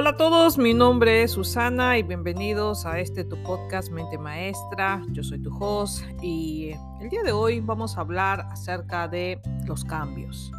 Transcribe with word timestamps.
Hola 0.00 0.10
a 0.10 0.16
todos, 0.16 0.56
mi 0.56 0.72
nombre 0.72 1.22
es 1.22 1.32
Susana 1.32 1.98
y 1.98 2.02
bienvenidos 2.02 2.86
a 2.86 2.98
este 3.00 3.22
tu 3.22 3.36
podcast 3.42 3.90
Mente 3.92 4.16
Maestra. 4.16 5.04
Yo 5.10 5.22
soy 5.22 5.42
tu 5.42 5.54
host 5.54 6.02
y 6.22 6.70
el 7.02 7.10
día 7.10 7.22
de 7.22 7.32
hoy 7.32 7.60
vamos 7.60 7.98
a 7.98 8.00
hablar 8.00 8.48
acerca 8.50 9.08
de 9.08 9.38
los 9.66 9.84
cambios. 9.84 10.50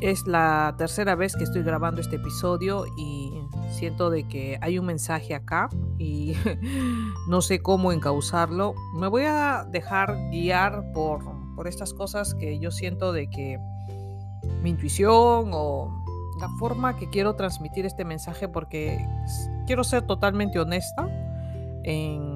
es 0.00 0.26
la 0.26 0.74
tercera 0.76 1.14
vez 1.14 1.36
que 1.36 1.44
estoy 1.44 1.62
grabando 1.62 2.00
este 2.00 2.16
episodio 2.16 2.86
y 2.98 3.32
siento 3.70 4.10
de 4.10 4.26
que 4.26 4.58
hay 4.60 4.80
un 4.80 4.86
mensaje 4.86 5.32
acá 5.32 5.68
y 5.96 6.34
no 7.28 7.40
sé 7.40 7.62
cómo 7.62 7.92
encauzarlo. 7.92 8.74
Me 8.96 9.06
voy 9.06 9.22
a 9.26 9.64
dejar 9.70 10.16
guiar 10.32 10.90
por, 10.92 11.20
por 11.54 11.68
estas 11.68 11.94
cosas 11.94 12.34
que 12.34 12.58
yo 12.58 12.72
siento 12.72 13.12
de 13.12 13.30
que 13.30 13.60
mi 14.60 14.70
intuición 14.70 15.50
o 15.52 16.03
la 16.40 16.48
forma 16.58 16.96
que 16.96 17.08
quiero 17.08 17.34
transmitir 17.34 17.86
este 17.86 18.04
mensaje 18.04 18.48
porque 18.48 19.06
quiero 19.66 19.84
ser 19.84 20.06
totalmente 20.06 20.58
honesta 20.58 21.08
en, 21.84 22.34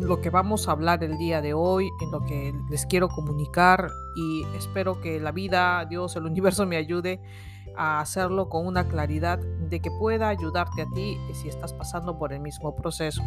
lo 0.00 0.22
que 0.22 0.30
vamos 0.30 0.68
a 0.68 0.72
hablar 0.72 1.04
el 1.04 1.18
día 1.18 1.42
de 1.42 1.52
hoy, 1.52 1.90
en 2.00 2.10
lo 2.10 2.20
que 2.24 2.54
les 2.70 2.86
quiero 2.86 3.08
comunicar 3.08 3.90
y 4.16 4.44
espero 4.56 5.02
que 5.02 5.20
la 5.20 5.32
vida, 5.32 5.84
Dios, 5.84 6.16
el 6.16 6.24
universo 6.24 6.64
me 6.64 6.76
ayude 6.76 7.20
a 7.76 8.00
hacerlo 8.00 8.48
con 8.48 8.66
una 8.66 8.88
claridad 8.88 9.38
de 9.38 9.80
que 9.80 9.90
pueda 9.90 10.28
ayudarte 10.28 10.82
a 10.82 10.86
ti 10.94 11.18
si 11.34 11.48
estás 11.48 11.74
pasando 11.74 12.18
por 12.18 12.32
el 12.32 12.40
mismo 12.40 12.74
proceso. 12.74 13.22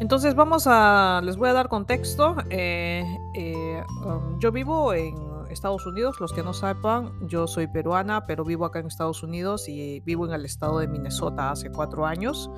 Entonces 0.00 0.34
vamos 0.34 0.66
a, 0.66 1.20
les 1.24 1.36
voy 1.36 1.48
a 1.48 1.52
dar 1.52 1.68
contexto. 1.68 2.36
Eh, 2.50 3.04
eh, 3.34 3.82
um, 4.04 4.38
yo 4.38 4.52
vivo 4.52 4.92
en 4.92 5.23
Estados 5.50 5.86
Unidos. 5.86 6.20
Los 6.20 6.32
que 6.32 6.42
no 6.42 6.52
sepan, 6.52 7.12
yo 7.28 7.46
soy 7.46 7.66
peruana, 7.66 8.26
pero 8.26 8.44
vivo 8.44 8.64
acá 8.64 8.78
en 8.78 8.86
Estados 8.86 9.22
Unidos 9.22 9.68
y 9.68 10.00
vivo 10.00 10.26
en 10.26 10.32
el 10.32 10.44
estado 10.44 10.78
de 10.78 10.88
Minnesota 10.88 11.50
hace 11.50 11.70
cuatro 11.70 12.06
años. 12.06 12.50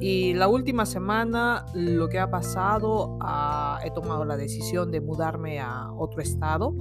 Y 0.00 0.34
la 0.34 0.48
última 0.48 0.86
semana 0.86 1.66
lo 1.74 2.08
que 2.08 2.18
ha 2.18 2.30
pasado, 2.30 3.18
ah, 3.20 3.80
he 3.84 3.90
tomado 3.90 4.24
la 4.24 4.36
decisión 4.36 4.90
de 4.90 5.00
mudarme 5.00 5.60
a 5.60 5.92
otro 5.92 6.20
estado. 6.20 6.74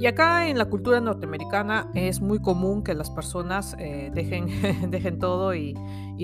Y 0.00 0.06
acá 0.06 0.48
en 0.48 0.58
la 0.58 0.66
cultura 0.66 1.00
norteamericana 1.00 1.90
es 1.94 2.20
muy 2.20 2.40
común 2.40 2.82
que 2.82 2.94
las 2.94 3.10
personas 3.10 3.76
eh, 3.78 4.10
dejen, 4.12 4.48
dejen 4.90 5.18
todo 5.18 5.54
y, 5.54 5.74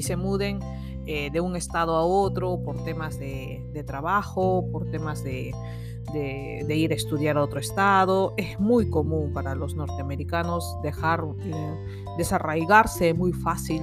se 0.03 0.17
muden 0.17 0.61
eh, 1.07 1.31
de 1.31 1.41
un 1.41 1.57
estado 1.57 1.95
a 1.97 2.05
otro 2.05 2.63
por 2.63 2.85
temas 2.85 3.19
de 3.19 3.85
trabajo, 3.87 4.67
por 4.73 4.91
temas 4.91 5.23
de, 5.23 5.53
de, 6.13 6.77
ir 6.77 6.93
a 6.93 6.95
estudiar 6.95 7.37
a 7.37 7.43
otro 7.43 7.61
estado. 7.61 8.35
Es 8.37 8.59
muy 8.59 8.89
común 8.89 9.33
para 9.33 9.55
los 9.55 9.75
norteamericanos 9.75 10.77
dejar, 10.83 11.23
eh, 11.45 12.05
desarraigarse 12.19 13.15
muy 13.15 13.33
fácil 13.33 13.83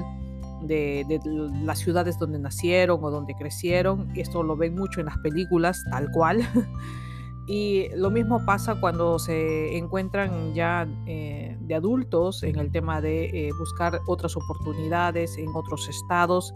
de, 0.62 1.20
las 1.64 1.80
ciudades 1.80 2.18
donde 2.20 2.40
nacieron 2.40 3.04
o 3.04 3.12
donde 3.12 3.34
crecieron. 3.36 4.10
Esto 4.16 4.44
lo 4.44 4.56
ven 4.56 4.76
mucho 4.76 5.00
en 5.00 5.08
las 5.08 5.18
películas, 5.20 5.84
tal 5.90 6.10
cual. 6.12 6.48
Y 7.48 7.88
lo 7.96 8.12
mismo 8.12 8.46
pasa 8.46 8.76
cuando 8.76 9.20
se 9.20 9.78
encuentran 9.78 10.54
ya 10.54 10.86
eh, 11.06 11.58
de 11.62 11.76
adultos 11.76 12.44
en 12.44 12.60
el 12.60 12.72
tema 12.74 13.00
de 13.00 13.26
eh, 13.26 13.52
buscar 13.58 14.02
otras 14.06 14.36
oportunidades 14.36 15.38
en 15.38 15.56
otros 15.56 15.88
estados. 15.88 16.54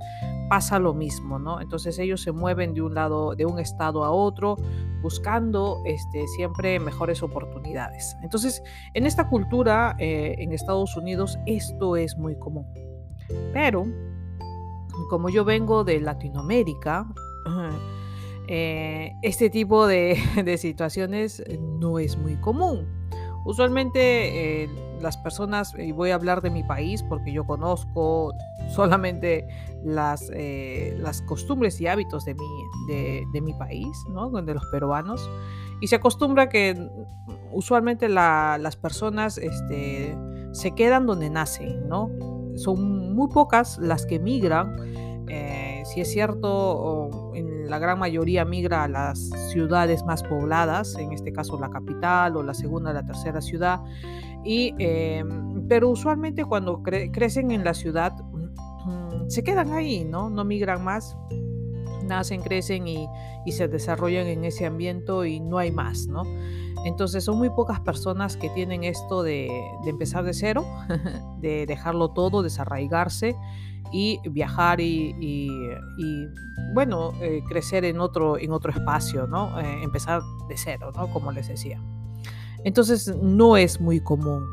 Pasa 0.50 0.80
lo 0.80 0.94
mismo, 0.94 1.40
¿no? 1.40 1.62
Entonces 1.62 1.98
ellos 1.98 2.22
se 2.22 2.34
mueven 2.34 2.74
de 2.74 2.82
un 2.82 2.94
lado, 2.94 3.36
de 3.36 3.46
un 3.46 3.58
estado 3.58 4.04
a 4.04 4.12
otro, 4.12 4.58
buscando 5.02 5.82
este, 5.86 6.28
siempre 6.28 6.78
mejores 6.78 7.24
oportunidades. 7.24 8.18
Entonces, 8.22 8.62
en 8.94 9.06
esta 9.06 9.30
cultura 9.30 9.96
eh, 9.98 10.36
en 10.40 10.52
Estados 10.52 10.98
Unidos 10.98 11.40
esto 11.46 11.96
es 11.96 12.18
muy 12.18 12.38
común. 12.38 12.66
Pero, 13.54 13.86
como 15.10 15.30
yo 15.30 15.46
vengo 15.46 15.86
de 15.86 16.02
Latinoamérica, 16.02 17.08
eh, 18.54 19.16
este 19.22 19.50
tipo 19.50 19.88
de, 19.88 20.58
situaciones 20.58 21.42
no 21.80 22.00
es 22.00 22.18
muy 22.18 22.36
común. 22.36 22.86
Usualmente 23.46 24.64
eh, 24.64 24.70
las 25.00 25.16
personas, 25.16 25.74
y 25.80 25.94
voy 25.94 26.12
a 26.12 26.16
hablar 26.16 26.42
de 26.42 26.50
mi 26.50 26.62
país 26.62 27.02
porque 27.02 27.32
yo 27.32 27.46
conozco 27.46 28.34
solamente 28.76 29.48
las, 29.86 30.30
eh, 30.34 30.96
las 31.00 31.22
costumbres 31.22 31.80
y 31.80 31.88
hábitos 31.88 32.26
de 32.26 32.36
mi, 32.36 33.26
de, 33.34 33.42
mi 33.42 33.54
país, 33.54 33.98
¿no? 34.10 34.30
de 34.30 34.54
los 34.54 34.66
peruanos, 34.66 35.28
y 35.80 35.88
se 35.88 35.96
acostumbra 35.96 36.50
que 36.50 36.90
usualmente 37.54 38.10
las 38.10 38.76
personas 38.76 39.38
este, 39.38 40.16
se 40.52 40.72
quedan 40.76 41.06
donde 41.06 41.30
nacen, 41.30 41.88
¿no? 41.88 42.10
Son 42.56 43.16
muy 43.16 43.30
pocas 43.30 43.78
las 43.78 44.06
que 44.06 44.20
migran. 44.20 44.76
Si 45.94 46.00
es 46.00 46.10
cierto, 46.10 47.32
en 47.34 47.70
la 47.70 47.78
gran 47.78 48.00
mayoría 48.00 48.46
migra 48.46 48.86
a 48.86 48.88
las 48.88 49.20
ciudades 49.52 50.06
más 50.06 50.24
pobladas, 50.24 50.96
en 50.96 51.12
este 51.12 51.34
caso 51.34 51.60
la 51.60 51.70
capital 51.70 52.38
o 52.38 52.44
la 52.44 52.54
segunda, 52.54 52.94
la 52.94 53.06
tercera 53.06 53.42
ciudad, 53.42 53.82
y, 54.46 54.74
em, 54.80 55.68
pero 55.68 55.90
usualmente 55.90 56.46
cuando 56.46 56.82
crecen 56.82 57.52
en 57.52 57.66
la 57.66 57.74
ciudad 57.74 58.14
mm, 58.24 59.28
se 59.30 59.44
quedan 59.44 59.74
ahí, 59.74 60.06
¿no? 60.06 60.30
No 60.30 60.46
migran 60.46 60.82
más, 60.82 61.18
nacen, 62.06 62.42
crecen 62.42 62.88
y, 62.88 63.08
se 63.52 63.68
desarrollan 63.68 64.28
en 64.28 64.46
ese 64.46 64.66
ambiente 64.66 65.28
y 65.28 65.42
no 65.42 65.58
hay 65.58 65.72
más, 65.72 66.08
¿no? 66.08 66.24
Entonces 66.86 67.26
son 67.26 67.38
muy 67.38 67.50
pocas 67.50 67.82
personas 67.82 68.38
que 68.38 68.50
tienen 68.52 68.86
esto 68.86 69.24
de, 69.24 69.50
de 69.84 69.90
empezar 69.90 70.24
de 70.24 70.34
cero, 70.34 70.64
de 71.42 71.66
dejarlo 71.66 72.12
todo, 72.12 72.44
desarraigarse 72.44 73.36
y 73.92 74.20
viajar 74.30 74.80
y, 74.80 75.48
bueno, 76.74 77.12
eh, 77.22 77.42
crecer 77.48 77.86
en 77.86 78.00
otro, 78.00 78.38
en 78.38 78.52
otro 78.52 78.72
espacio, 78.72 79.28
¿no? 79.28 79.60
Eh, 79.60 79.84
empezar 79.84 80.22
de 80.48 80.58
cero, 80.58 80.92
¿no? 80.96 81.12
Como 81.12 81.32
les 81.32 81.48
decía. 81.48 81.82
Entonces 82.64 83.16
no 83.22 83.58
es 83.58 83.82
muy 83.82 84.00
común. 84.00 84.44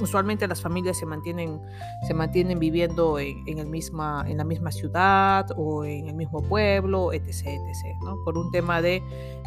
Usualmente 0.00 0.48
las 0.48 0.60
familias 0.60 0.98
se 0.98 1.06
mantienen, 1.06 1.60
se 2.06 2.14
mantienen 2.14 2.58
viviendo 2.58 3.18
en, 3.20 3.58
el 3.58 3.66
misma, 3.66 4.24
en 4.26 4.38
la 4.38 4.44
misma 4.44 4.72
ciudad 4.72 5.46
o 5.56 5.84
en 5.84 6.08
el 6.08 6.14
mismo 6.14 6.42
pueblo, 6.42 7.12
etc. 7.12 7.46
etc 7.46 7.96
¿no? 8.04 8.16
Por 8.24 8.36
un 8.36 8.50
tema 8.50 8.82
de, 8.82 9.00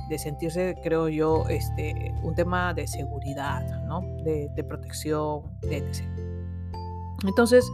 de, 0.10 0.18
sentirse, 0.18 0.78
creo 0.82 1.10
yo, 1.10 1.44
este, 1.50 2.14
un 2.24 2.34
tema 2.34 2.74
de 2.74 2.88
seguridad, 2.88 3.84
¿no? 3.88 4.00
de, 4.24 4.50
de 4.56 4.64
protección, 4.64 5.42
etc. 5.64 6.17
Entonces, 7.26 7.72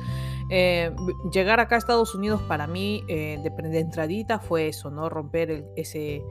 eh, 0.50 0.96
llegar 1.32 1.60
acá 1.60 1.76
a 1.76 1.78
Estados 1.78 2.16
Unidos 2.16 2.42
para 2.44 2.68
mí 2.68 3.04
eh, 3.08 3.40
de, 3.42 3.80
entradita 3.80 4.40
fue 4.40 4.68
eso, 4.68 4.90
¿no? 4.90 5.10
Romper 5.10 5.66
ese, 5.76 6.24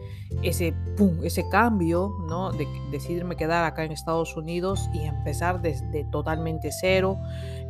ese, 0.43 0.75
ese 1.23 1.49
cambio, 1.49 2.15
¿no? 2.29 2.53
De 2.53 2.67
decidirme 2.91 3.37
quedar 3.37 3.65
acá 3.65 3.85
en 3.85 3.93
Estados 3.93 4.37
Unidos 4.37 4.89
y 4.95 5.01
empezar 5.01 5.61
desde 5.61 6.05
totalmente 6.05 6.71
cero. 6.73 7.19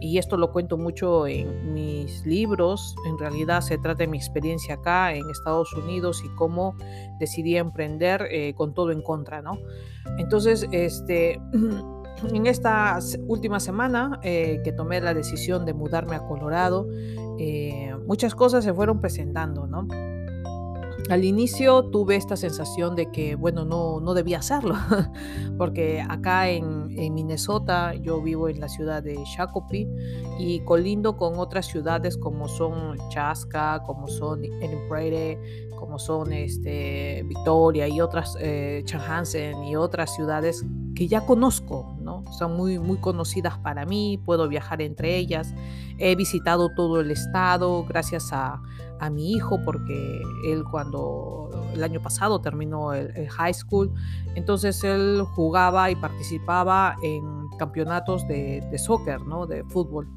Y 0.00 0.18
esto 0.18 0.36
lo 0.36 0.52
cuento 0.52 0.76
mucho 0.76 1.26
en 1.26 1.74
mis 1.74 2.24
libros. 2.26 2.94
En 3.06 3.18
realidad 3.18 3.60
se 3.60 3.78
trata 3.78 3.98
de 3.98 4.08
mi 4.08 4.18
experiencia 4.18 4.74
acá 4.74 5.14
en 5.14 5.28
Estados 5.30 5.72
Unidos 5.74 6.22
y 6.24 6.28
cómo 6.34 6.76
decidí 7.18 7.56
emprender 7.56 8.28
eh, 8.30 8.54
con 8.54 8.74
todo 8.74 8.90
en 8.90 9.02
contra, 9.02 9.42
¿no? 9.42 9.58
Entonces, 10.18 10.66
este... 10.72 11.40
en 12.32 12.46
esta 12.46 12.98
última 13.26 13.60
semana 13.60 14.20
eh, 14.22 14.60
que 14.64 14.72
tomé 14.72 15.00
la 15.00 15.14
decisión 15.14 15.64
de 15.64 15.74
mudarme 15.74 16.16
a 16.16 16.26
Colorado, 16.26 16.88
eh, 17.38 17.94
muchas 18.06 18.34
cosas 18.34 18.64
se 18.64 18.72
fueron 18.72 19.00
presentando, 19.00 19.66
¿no? 19.66 19.86
Al 21.10 21.24
inicio 21.24 21.84
tuve 21.90 22.16
esta 22.16 22.36
sensación 22.36 22.94
de 22.94 23.10
que, 23.10 23.34
bueno, 23.34 23.64
no, 23.64 24.00
no 24.00 24.14
debía 24.14 24.38
hacerlo, 24.38 24.76
porque 25.58 26.00
acá 26.00 26.48
en, 26.48 26.82
Minnesota 27.12 27.94
yo 27.94 28.22
vivo 28.22 28.48
en 28.48 28.60
la 28.60 28.68
ciudad 28.68 29.02
de 29.02 29.16
Shakopee 29.24 29.88
y 30.38 30.60
colindo 30.60 31.16
con 31.16 31.38
otras 31.38 31.66
ciudades 31.66 32.16
como 32.16 32.48
son 32.48 32.96
Chaska, 33.08 33.82
como 33.84 34.06
son 34.06 34.42
Prairie, 34.88 35.61
como 35.82 35.98
son 35.98 36.32
este, 36.32 37.24
Victoria 37.26 37.88
y 37.88 38.00
otras, 38.00 38.36
eh, 38.38 38.84
y 39.66 39.74
otras 39.74 40.14
ciudades 40.14 40.64
que 40.94 41.08
ya 41.08 41.26
conozco, 41.26 41.96
¿no? 42.00 42.22
Son 42.38 42.56
muy, 42.56 42.78
muy 42.78 42.98
conocidas 42.98 43.58
para 43.58 43.84
mí, 43.84 44.16
puedo 44.24 44.46
viajar 44.46 44.80
entre 44.80 45.16
ellas. 45.16 45.52
He 45.98 46.14
visitado 46.14 46.68
todo 46.76 47.00
el 47.00 47.10
estado 47.10 47.84
gracias 47.84 48.32
a, 48.32 48.62
a 49.00 49.10
mi 49.10 49.32
hijo 49.32 49.60
porque 49.64 50.22
él 50.46 50.62
cuando 50.70 51.50
el 51.74 51.82
año 51.82 52.00
pasado 52.00 52.40
terminó 52.40 52.92
el, 52.94 53.28
high 53.28 53.52
school, 53.52 53.92
entonces 54.36 54.84
él 54.84 55.24
jugaba 55.34 55.90
y 55.90 55.96
participaba 55.96 56.94
en 57.02 57.48
campeonatos 57.58 58.28
de, 58.28 58.60
de 58.70 58.78
soccer, 58.78 59.20
¿no? 59.22 59.48
De 59.48 59.64
fútbol. 59.64 60.08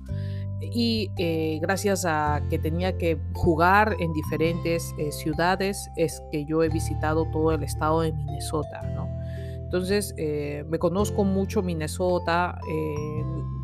Y 0.61 1.11
eh, 1.17 1.59
gracias 1.61 2.05
a 2.05 2.41
que 2.49 2.57
tenía 2.57 2.97
que 2.97 3.17
jugar 3.33 3.95
en 3.99 4.13
diferentes 4.13 4.95
eh, 4.97 5.11
ciudades 5.11 5.89
es 5.97 6.21
que 6.31 6.45
yo 6.45 6.63
he 6.63 6.69
visitado 6.69 7.25
todo 7.31 7.51
el 7.51 7.63
estado 7.63 8.01
de 8.01 8.13
Minnesota, 8.13 8.81
¿no? 8.95 9.07
Entonces, 9.63 10.13
eh, 10.17 10.63
me 10.69 10.79
conozco 10.79 11.23
mucho 11.25 11.61
Minnesota, 11.61 12.57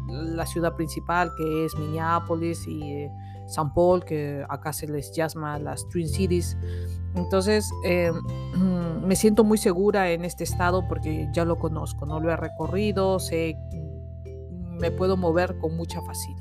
la 0.09 0.45
ciudad 0.45 0.75
principal 0.75 1.31
que 1.38 1.65
es 1.65 1.75
Minneapolis 1.77 2.67
y 2.67 2.81
eh, 2.83 3.11
San 3.47 3.73
Paul, 3.73 4.03
que 4.03 4.43
acá 4.49 4.73
se 4.73 4.88
les 4.88 5.11
llama 5.13 5.59
las 5.59 5.88
Twin 5.89 6.09
Cities. 6.09 6.57
Entonces, 7.15 7.69
me 9.05 9.15
siento 9.15 9.43
muy 9.43 9.57
segura 9.57 10.11
en 10.11 10.25
este 10.25 10.43
estado 10.43 10.88
porque 10.88 11.29
ya 11.33 11.45
lo 11.45 11.57
conozco, 11.57 12.05
no 12.05 12.19
lo 12.19 12.31
he 12.31 12.35
recorrido, 12.35 13.19
sé, 13.19 13.55
me 14.81 14.91
puedo 14.91 15.15
mover 15.15 15.57
con 15.59 15.77
mucha 15.77 16.01
facilidad. 16.01 16.40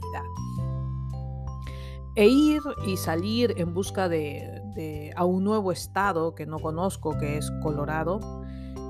E 2.20 2.28
ir 2.28 2.60
y 2.86 2.98
salir 2.98 3.54
en 3.56 3.72
busca 3.72 4.06
de, 4.06 5.10
a 5.16 5.24
un 5.24 5.42
nuevo 5.42 5.72
estado 5.72 6.34
que 6.34 6.44
no 6.44 6.58
conozco, 6.58 7.16
que 7.16 7.38
es 7.38 7.50
Colorado, 7.62 8.20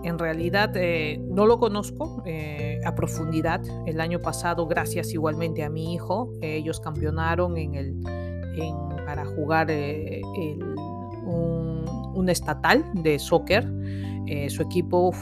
en 0.03 0.19
realidad 0.19 0.73
eh, 0.75 1.23
no 1.29 1.47
lo 1.47 1.61
conozco 1.61 2.25
eh, 2.27 2.81
a 2.85 2.97
profundidad. 2.97 3.61
El 3.87 4.01
año 4.01 4.19
pasado, 4.19 4.67
gracias 4.67 5.15
igualmente 5.15 5.63
a 5.63 5.71
mi 5.71 5.95
hijo, 5.95 6.33
ellos 6.43 6.81
campeonaron 6.81 7.57
en 7.57 7.77
el, 7.77 8.01
para 9.07 9.25
jugar 9.25 9.69
eh, 9.71 10.23
un, 11.25 12.29
estatal 12.29 12.85
de 12.95 13.21
soccer. 13.21 13.65
Su 14.49 14.63
equipo 14.63 15.13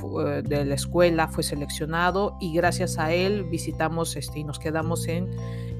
de 0.43 0.65
la 0.65 0.75
escuela 0.75 1.29
fue 1.29 1.43
seleccionado 1.43 2.37
y 2.41 2.55
gracias 2.55 2.99
a 2.99 3.13
él 3.13 3.45
visitamos 3.45 4.17
este, 4.17 4.41
y 4.41 4.45
nos 4.45 4.59
quedamos 4.59 5.09
en, 5.09 5.31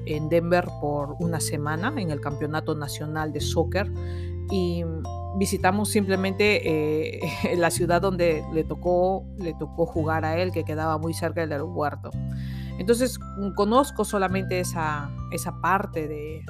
en 0.05 0.29
Denver 0.29 0.67
por 0.81 1.15
una 1.19 1.39
semana 1.39 1.93
en 1.97 2.11
el 2.11 2.21
Campeonato 2.21 2.75
Nacional 2.75 3.31
de 3.31 3.41
Soccer. 3.41 3.91
Y 4.51 4.83
visitamos 5.37 5.89
simplemente 5.89 7.17
eh, 7.17 7.21
la 7.57 7.69
ciudad 7.71 8.01
donde 8.01 8.43
le 8.53 8.63
tocó, 8.63 9.25
le 9.37 9.53
tocó 9.53 9.85
jugar 9.85 10.25
a 10.25 10.37
él, 10.37 10.51
que 10.51 10.63
quedaba 10.63 10.97
muy 10.97 11.13
cerca 11.13 11.41
del 11.41 11.51
aeropuerto. 11.51 12.09
Entonces 12.77 13.19
mm, 13.37 13.53
conozco 13.55 14.05
solamente 14.05 14.59
esa, 14.59 15.09
esa 15.31 15.59
parte 15.61 16.07
de, 16.07 16.43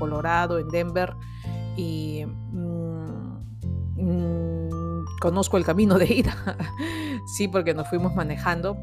Colorado, 0.00 0.58
en 0.58 0.68
Denver, 0.68 1.14
y 1.76 2.24
mm, 2.26 3.38
mm, 3.96 4.35
conozco 5.20 5.56
el 5.56 5.64
camino 5.64 5.98
de 5.98 6.06
ida, 6.06 6.36
sí, 7.26 7.48
porque 7.48 7.74
nos 7.74 7.88
fuimos 7.88 8.14
manejando, 8.14 8.76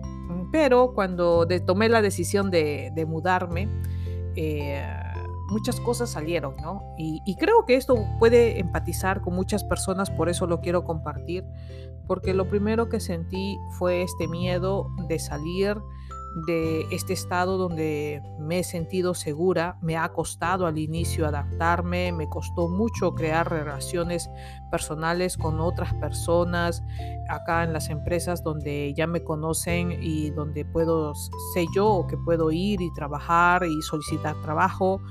pero 0.52 0.94
cuando 0.94 1.48
tomé 1.66 1.90
la 1.90 2.02
decisión 2.02 2.52
de, 2.52 3.06
mudarme, 3.08 3.68
eh, 4.36 4.84
muchas 5.50 5.80
cosas 5.80 6.10
salieron, 6.10 6.56
¿no? 6.62 6.82
Y, 6.98 7.36
creo 7.36 7.66
que 7.66 7.76
esto 7.76 7.96
puede 8.20 8.60
empatizar 8.60 9.22
con 9.22 9.36
muchas 9.36 9.64
personas, 9.64 10.10
por 10.10 10.30
eso 10.30 10.48
lo 10.48 10.62
quiero 10.62 10.84
compartir, 10.84 11.46
porque 12.08 12.34
lo 12.34 12.48
primero 12.50 12.90
que 12.90 13.00
sentí 13.00 13.58
fue 13.78 14.02
este 14.02 14.28
miedo 14.28 14.90
de 15.08 15.20
salir 15.20 15.78
de 16.36 16.88
este 16.92 17.14
estado 17.14 17.58
donde 17.58 18.22
me 18.40 18.60
he 18.60 18.64
sentido 18.64 19.14
segura, 19.14 19.78
me 19.82 19.98
ha 19.98 20.10
costado 20.10 20.66
al 20.66 20.78
inicio 20.78 21.28
adaptarme, 21.28 22.12
me 22.12 22.28
costó 22.28 22.68
mucho 22.68 23.14
crear 23.14 23.50
relaciones 23.50 24.30
personales 24.72 25.38
con 25.38 25.60
otras 25.60 25.94
personas 25.96 26.84
acá 27.30 27.64
en 27.64 27.74
las 27.74 27.90
empresas 27.90 28.44
donde 28.44 28.94
ya 28.96 29.06
me 29.06 29.24
conocen 29.24 29.98
y 30.02 30.32
donde 30.32 30.66
puedo, 30.66 31.14
sé 31.54 31.66
yo 31.76 32.08
que 32.10 32.18
puedo 32.18 32.52
ir 32.52 32.82
y 32.82 32.92
trabajar 32.94 33.64
y 33.66 33.82
solicitar 33.84 34.36
trabajo 34.42 35.02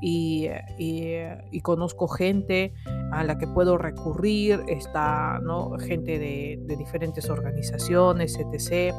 y, 0.00 0.46
y, 0.78 1.60
conozco 1.62 2.06
gente 2.06 2.72
a 3.10 3.24
la 3.24 3.36
que 3.36 3.48
puedo 3.48 3.76
recurrir, 3.76 4.62
está 4.68 5.40
¿no? 5.42 5.76
gente 5.78 6.20
de 6.20 6.76
diferentes 6.76 7.28
organizaciones, 7.28 8.38
etc 8.38 8.94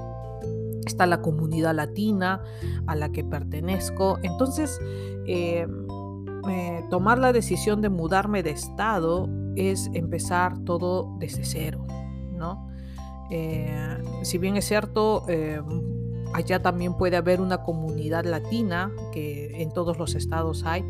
está 0.89 1.06
la 1.06 1.21
comunidad 1.21 1.74
latina 1.74 2.41
a 2.88 2.95
la 2.95 3.12
que 3.12 3.24
pertenezco. 3.24 4.19
Entonces, 4.24 4.80
eh, 5.25 5.65
eh, 6.50 6.83
tomar 6.89 7.19
la 7.19 7.31
decisión 7.31 7.81
de 7.81 7.89
mudarme 7.89 8.44
de 8.44 8.51
estado 8.51 9.30
es 9.56 9.89
empezar 9.94 10.59
todo 10.65 11.15
desde 11.19 11.45
cero, 11.45 11.86
¿no? 12.33 12.68
Eh, 13.31 13.97
si 14.24 14.38
bien 14.38 14.57
es 14.57 14.65
cierto, 14.65 15.25
allá 16.33 16.62
también 16.62 16.95
puede 16.95 17.18
haber 17.18 17.41
una 17.41 17.63
comunidad 17.63 18.25
latina, 18.25 18.91
que 19.12 19.62
en 19.62 19.71
todos 19.71 20.00
los 20.00 20.15
estados 20.15 20.63
hay. 20.65 20.83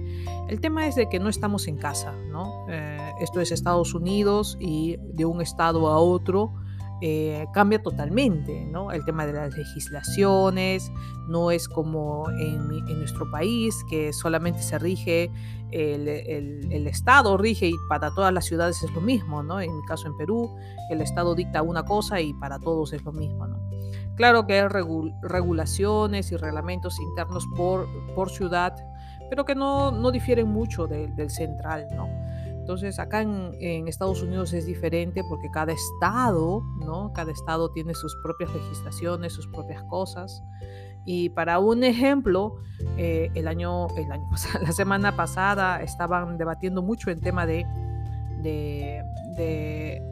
El 0.48 0.62
tema 0.62 0.88
es 0.88 0.96
de 0.96 1.10
que 1.10 1.20
no 1.20 1.30
estamos 1.30 1.68
en 1.68 1.78
casa, 1.78 2.14
¿no? 2.32 2.66
esto 3.20 3.42
es 3.42 3.52
Estados 3.52 3.94
Unidos 3.94 4.58
y 4.62 4.98
de 5.02 5.26
un 5.26 5.42
estado 5.42 5.90
a 5.90 6.00
otro 6.00 6.54
eh, 7.02 7.48
cambia 7.54 7.82
totalmente, 7.82 8.66
¿no? 8.66 8.92
El 8.92 9.06
tema 9.06 9.26
de 9.26 9.32
las 9.32 9.56
legislaciones 9.56 10.92
no 11.28 11.50
es 11.50 11.70
como 11.70 12.30
en, 12.30 12.68
nuestro 13.00 13.30
país, 13.32 13.74
que 13.90 14.12
solamente 14.12 14.62
se 14.62 14.78
rige, 14.78 15.32
el, 15.72 16.88
Estado 16.88 17.38
rige 17.38 17.68
y 17.68 17.76
para 17.88 18.10
todas 18.12 18.34
las 18.34 18.46
ciudades 18.46 18.84
es 18.84 18.92
lo 18.92 19.00
mismo, 19.00 19.44
¿no? 19.44 19.62
En 19.62 19.74
mi 19.74 19.84
caso 19.86 20.08
en 20.08 20.18
Perú, 20.18 20.50
el 20.90 21.02
Estado 21.02 21.36
dicta 21.36 21.62
una 21.62 21.84
cosa 21.84 22.20
y 22.20 22.34
para 22.34 22.60
todos 22.60 22.92
es 22.92 23.04
lo 23.04 23.14
mismo, 23.14 23.48
¿no? 23.48 23.60
Claro 24.16 24.46
que 24.46 24.60
hay 24.60 24.68
regulaciones 24.68 26.32
y 26.34 26.36
reglamentos 26.36 27.00
internos 27.00 27.46
por, 27.56 27.88
por 28.14 28.30
ciudad, 28.30 28.76
pero 29.30 29.46
que 29.46 29.56
no, 29.56 29.92
no 29.92 30.12
difieren 30.12 30.50
mucho 30.50 30.88
del 30.88 31.30
central, 31.30 31.88
¿no? 31.96 32.08
Entonces 32.70 33.00
acá 33.00 33.24
en, 33.24 33.88
Estados 33.88 34.22
Unidos 34.22 34.54
es 34.54 34.68
diferente 34.68 35.24
porque 35.28 35.50
cada 35.50 35.74
estado, 35.74 36.62
¿no? 36.86 37.12
Cada 37.14 37.32
estado 37.32 37.72
tiene 37.72 37.96
sus 37.96 38.16
propias 38.22 38.54
legislaciones, 38.54 39.34
sus 39.34 39.48
propias 39.48 39.82
cosas. 39.86 40.44
Y 41.04 41.30
para 41.30 41.58
un 41.58 41.84
ejemplo, 41.84 42.58
eh, 42.96 43.32
el 43.34 43.48
año, 43.48 43.88
el 43.98 44.12
año 44.12 44.24
la 44.62 44.72
semana 44.72 45.16
pasada 45.16 45.82
estaban 45.82 46.38
debatiendo 46.38 46.84
mucho 46.84 47.10
el 47.10 47.20
tema 47.22 47.48
de, 47.48 47.66
de, 48.44 49.02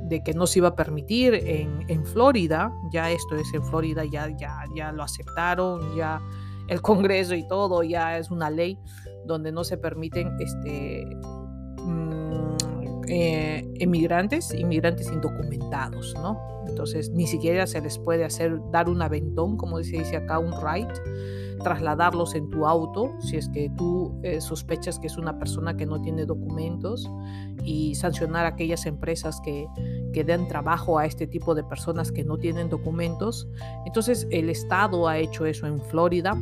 de, 0.01 0.23
que 0.23 0.33
no 0.33 0.47
se 0.47 0.57
iba 0.57 0.69
a 0.69 0.75
permitir 0.75 1.35
en, 1.35 1.85
en, 1.87 2.03
Florida, 2.07 2.73
ya 2.91 3.11
esto 3.11 3.35
es 3.35 3.53
en 3.53 3.63
Florida, 3.65 4.03
ya, 4.03 4.35
ya, 4.35 4.63
ya 4.75 4.91
lo 4.91 5.03
aceptaron, 5.03 5.95
ya 5.95 6.19
el 6.69 6.81
Congreso 6.81 7.35
y 7.35 7.47
todo, 7.47 7.83
ya 7.83 8.17
es 8.17 8.31
una 8.31 8.49
ley 8.49 8.79
donde 9.27 9.51
no 9.51 9.63
se 9.63 9.77
permiten 9.77 10.35
este, 10.39 11.05
eh, 13.07 13.67
emigrantes, 13.75 14.53
inmigrantes 14.53 15.07
indocumentados, 15.11 16.13
¿no? 16.15 16.37
Entonces 16.67 17.09
ni 17.11 17.27
siquiera 17.27 17.65
se 17.67 17.81
les 17.81 17.97
puede 17.97 18.25
hacer 18.25 18.59
dar 18.71 18.89
un 18.89 19.01
aventón, 19.01 19.57
como 19.57 19.81
se 19.83 19.97
dice 19.97 20.17
acá, 20.17 20.39
un 20.39 20.51
ride, 20.51 20.93
trasladarlos 21.63 22.35
en 22.35 22.49
tu 22.49 22.67
auto, 22.67 23.13
si 23.19 23.37
es 23.37 23.49
que 23.49 23.69
tú 23.77 24.19
eh, 24.23 24.41
sospechas 24.41 24.99
que 24.99 25.07
es 25.07 25.17
una 25.17 25.39
persona 25.39 25.75
que 25.75 25.85
no 25.85 26.01
tiene 26.01 26.25
documentos, 26.25 27.09
y 27.63 27.95
sancionar 27.95 28.45
aquellas 28.45 28.85
empresas 28.85 29.41
que, 29.41 29.67
que 30.13 30.23
den 30.23 30.47
trabajo 30.47 30.99
a 30.99 31.05
este 31.05 31.27
tipo 31.27 31.55
de 31.55 31.63
personas 31.63 32.11
que 32.11 32.23
no 32.23 32.37
tienen 32.37 32.69
documentos. 32.69 33.47
Entonces 33.85 34.27
el 34.31 34.49
Estado 34.49 35.07
ha 35.07 35.17
hecho 35.17 35.45
eso 35.45 35.67
en 35.67 35.81
Florida, 35.81 36.37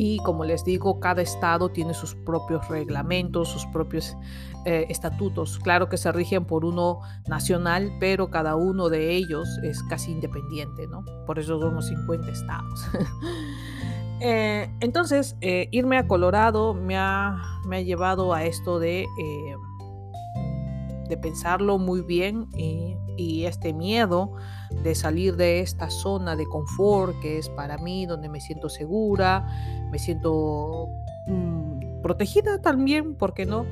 y 0.00 0.18
como 0.18 0.44
les 0.44 0.64
digo, 0.64 1.00
cada 1.00 1.22
estado 1.22 1.70
tiene 1.70 1.92
sus 1.92 2.14
propios 2.14 2.68
reglamentos, 2.68 3.48
sus 3.48 3.66
propios 3.66 4.16
eh, 4.64 4.86
estatutos. 4.90 5.58
Claro 5.58 5.88
que 5.88 5.96
se 5.96 6.12
rigen 6.12 6.44
por 6.44 6.64
uno 6.64 7.00
nacional, 7.26 7.90
pero 7.98 8.30
cada 8.30 8.54
uno 8.54 8.90
de 8.90 9.10
ellos 9.16 9.48
es 9.64 9.82
casi 9.82 10.12
independiente, 10.12 10.86
¿no? 10.86 11.04
Por 11.26 11.40
eso 11.40 11.58
son 11.58 11.74
los 11.74 11.88
50 11.88 12.30
estados. 12.30 12.86
Eh, 14.20 14.68
entonces, 14.80 15.36
eh, 15.40 15.68
irme 15.70 15.96
a 15.96 16.08
Colorado 16.08 16.74
me 16.74 16.96
ha, 16.96 17.40
me 17.64 17.76
ha, 17.76 17.80
llevado 17.82 18.34
a 18.34 18.42
esto 18.42 18.80
de, 18.80 19.06
de 21.08 21.16
pensarlo 21.16 21.78
muy 21.78 22.02
bien 22.02 22.48
y, 22.56 22.96
y 23.18 23.44
este 23.44 23.74
miedo 23.74 24.32
de 24.82 24.94
salir 24.94 25.36
de 25.36 25.60
esta 25.60 25.90
zona 25.90 26.36
de 26.36 26.46
confort 26.46 27.18
que 27.20 27.38
es 27.38 27.50
para 27.50 27.76
mí, 27.76 28.06
donde 28.06 28.28
me 28.28 28.40
siento 28.40 28.68
segura, 28.68 29.46
me 29.90 29.98
siento 29.98 30.88
mm, 31.26 32.00
protegida 32.00 32.62
también, 32.62 33.16
¿por 33.16 33.34
qué 33.34 33.44
no? 33.44 33.66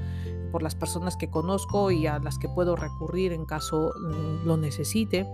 Por 0.50 0.62
las 0.62 0.74
personas 0.74 1.16
que 1.16 1.30
conozco 1.30 1.90
y 1.90 2.06
a 2.06 2.18
las 2.18 2.38
que 2.38 2.48
puedo 2.48 2.76
recurrir 2.76 3.32
en 3.32 3.46
caso 3.46 3.92
mm, 3.98 4.46
lo 4.46 4.56
necesite. 4.56 5.26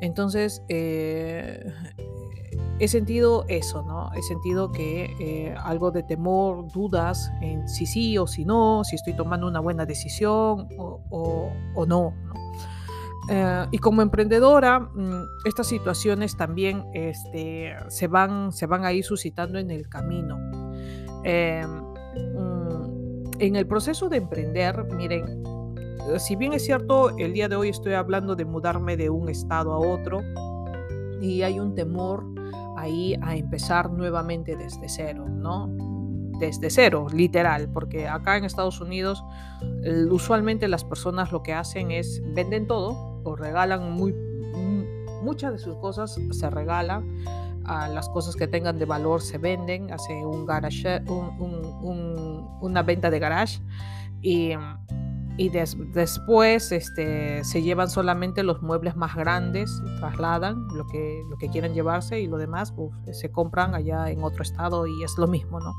Entonces, 0.00 0.62
eh, 0.68 1.72
he 2.80 2.88
sentido 2.88 3.44
eso, 3.48 3.82
¿no? 3.82 4.12
He 4.14 4.22
sentido 4.22 4.72
que 4.72 5.14
eh, 5.20 5.54
algo 5.62 5.92
de 5.92 6.02
temor, 6.02 6.66
dudas 6.72 7.30
en 7.40 7.68
si 7.68 7.86
sí 7.86 8.18
o 8.18 8.26
si 8.26 8.44
no, 8.44 8.82
si 8.82 8.96
estoy 8.96 9.14
tomando 9.14 9.46
una 9.46 9.60
buena 9.60 9.86
decisión 9.86 10.68
o, 10.76 11.52
o 11.74 11.86
no, 11.86 12.12
¿no? 12.24 12.34
Eh, 13.28 13.66
y 13.70 13.78
como 13.78 14.02
emprendedora, 14.02 14.80
mm, 14.80 15.22
estas 15.44 15.66
situaciones 15.66 16.36
también 16.36 16.84
este, 16.92 17.74
se, 17.88 18.06
van, 18.06 18.52
se 18.52 18.66
van 18.66 18.84
a 18.84 18.92
ir 18.92 19.04
suscitando 19.04 19.58
en 19.58 19.70
el 19.70 19.88
camino. 19.88 20.36
Mm, 20.36 21.84
en 23.38 23.56
el 23.56 23.66
proceso 23.66 24.08
de 24.08 24.18
emprender, 24.18 24.84
miren, 24.94 25.42
eh, 26.08 26.18
si 26.18 26.36
bien 26.36 26.52
es 26.52 26.64
cierto, 26.64 27.16
el 27.16 27.32
día 27.32 27.48
de 27.48 27.56
hoy 27.56 27.70
estoy 27.70 27.94
hablando 27.94 28.36
de 28.36 28.44
mudarme 28.44 28.96
de 28.96 29.08
un 29.10 29.28
estado 29.28 29.72
a 29.72 29.78
otro 29.78 30.20
y 31.20 31.42
hay 31.42 31.58
un 31.58 31.74
temor 31.74 32.24
ahí 32.76 33.16
a 33.22 33.36
empezar 33.36 33.90
nuevamente 33.90 34.54
desde 34.56 34.88
cero, 34.88 35.26
¿no? 35.28 35.68
Desde 36.38 36.68
cero, 36.68 37.06
literal, 37.12 37.70
porque 37.72 38.06
acá 38.06 38.36
en 38.36 38.44
Estados 38.44 38.80
Unidos 38.80 39.24
usualmente 40.10 40.68
las 40.68 40.84
personas 40.84 41.32
lo 41.32 41.42
que 41.42 41.54
hacen 41.54 41.90
es 41.90 42.20
venden 42.34 42.66
todo 42.66 43.13
o 43.24 43.36
regalan 43.36 43.92
muy, 43.92 44.14
muchas 45.22 45.52
de 45.52 45.58
sus 45.58 45.76
cosas 45.76 46.18
se 46.30 46.50
regalan 46.50 47.24
a 47.64 47.88
las 47.88 48.08
cosas 48.10 48.36
que 48.36 48.46
tengan 48.46 48.78
de 48.78 48.84
valor 48.84 49.22
se 49.22 49.38
venden, 49.38 49.90
hace 49.92 50.24
un 50.24 50.46
garage, 50.46 51.02
una 52.60 52.82
venta 52.82 53.10
de 53.10 53.18
garage 53.18 53.60
y, 54.20 54.52
y 55.36 55.48
después 55.48 56.72
este, 56.72 57.42
se 57.42 57.62
llevan 57.62 57.88
solamente 57.88 58.42
los 58.42 58.62
muebles 58.62 58.96
más 58.96 59.16
grandes, 59.16 59.70
trasladan 59.98 60.68
lo 60.74 60.86
que, 60.86 61.22
lo 61.28 61.36
que 61.38 61.48
quieren 61.48 61.74
llevarse 61.74 62.20
y 62.20 62.26
lo 62.26 62.36
demás 62.36 62.74
se 63.12 63.32
compran 63.32 63.74
allá 63.74 64.10
en 64.10 64.22
otro 64.22 64.42
estado 64.42 64.86
y 64.86 65.02
es 65.02 65.16
lo 65.18 65.26
mismo, 65.26 65.58
¿no? 65.60 65.72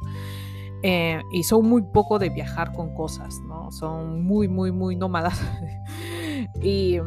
Eh, 0.87 1.21
y 1.31 1.43
son 1.43 1.67
muy 1.67 1.81
poco 1.81 2.19
de 2.19 2.29
viajar 2.29 2.73
con 2.73 2.93
cosas, 2.93 3.39
¿no? 3.47 3.71
Son 3.71 4.23
muy, 4.23 4.47
muy, 4.47 4.71
muy 4.71 4.95
nómadas. 4.95 5.41
y 6.61 6.99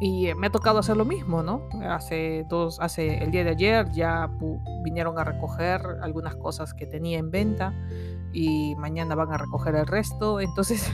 y 0.00 0.26
eh, 0.26 0.34
me 0.34 0.48
ha 0.48 0.50
tocado 0.50 0.78
hacer 0.78 0.96
lo 0.96 1.04
mismo, 1.04 1.42
¿no? 1.42 1.68
Hace 1.88 2.44
dos, 2.48 2.80
hace 2.80 3.22
el 3.22 3.30
día 3.30 3.44
de 3.44 3.50
ayer 3.50 3.90
ya 3.92 4.28
vinieron 4.82 5.18
a 5.18 5.24
recoger 5.24 5.80
algunas 6.02 6.34
cosas 6.36 6.74
que 6.74 6.86
tenía 6.86 7.18
en 7.18 7.30
venta 7.30 7.72
y 8.32 8.74
mañana 8.76 9.14
van 9.14 9.32
a 9.32 9.38
recoger 9.38 9.76
el 9.76 9.86
resto. 9.86 10.40
Entonces, 10.40 10.92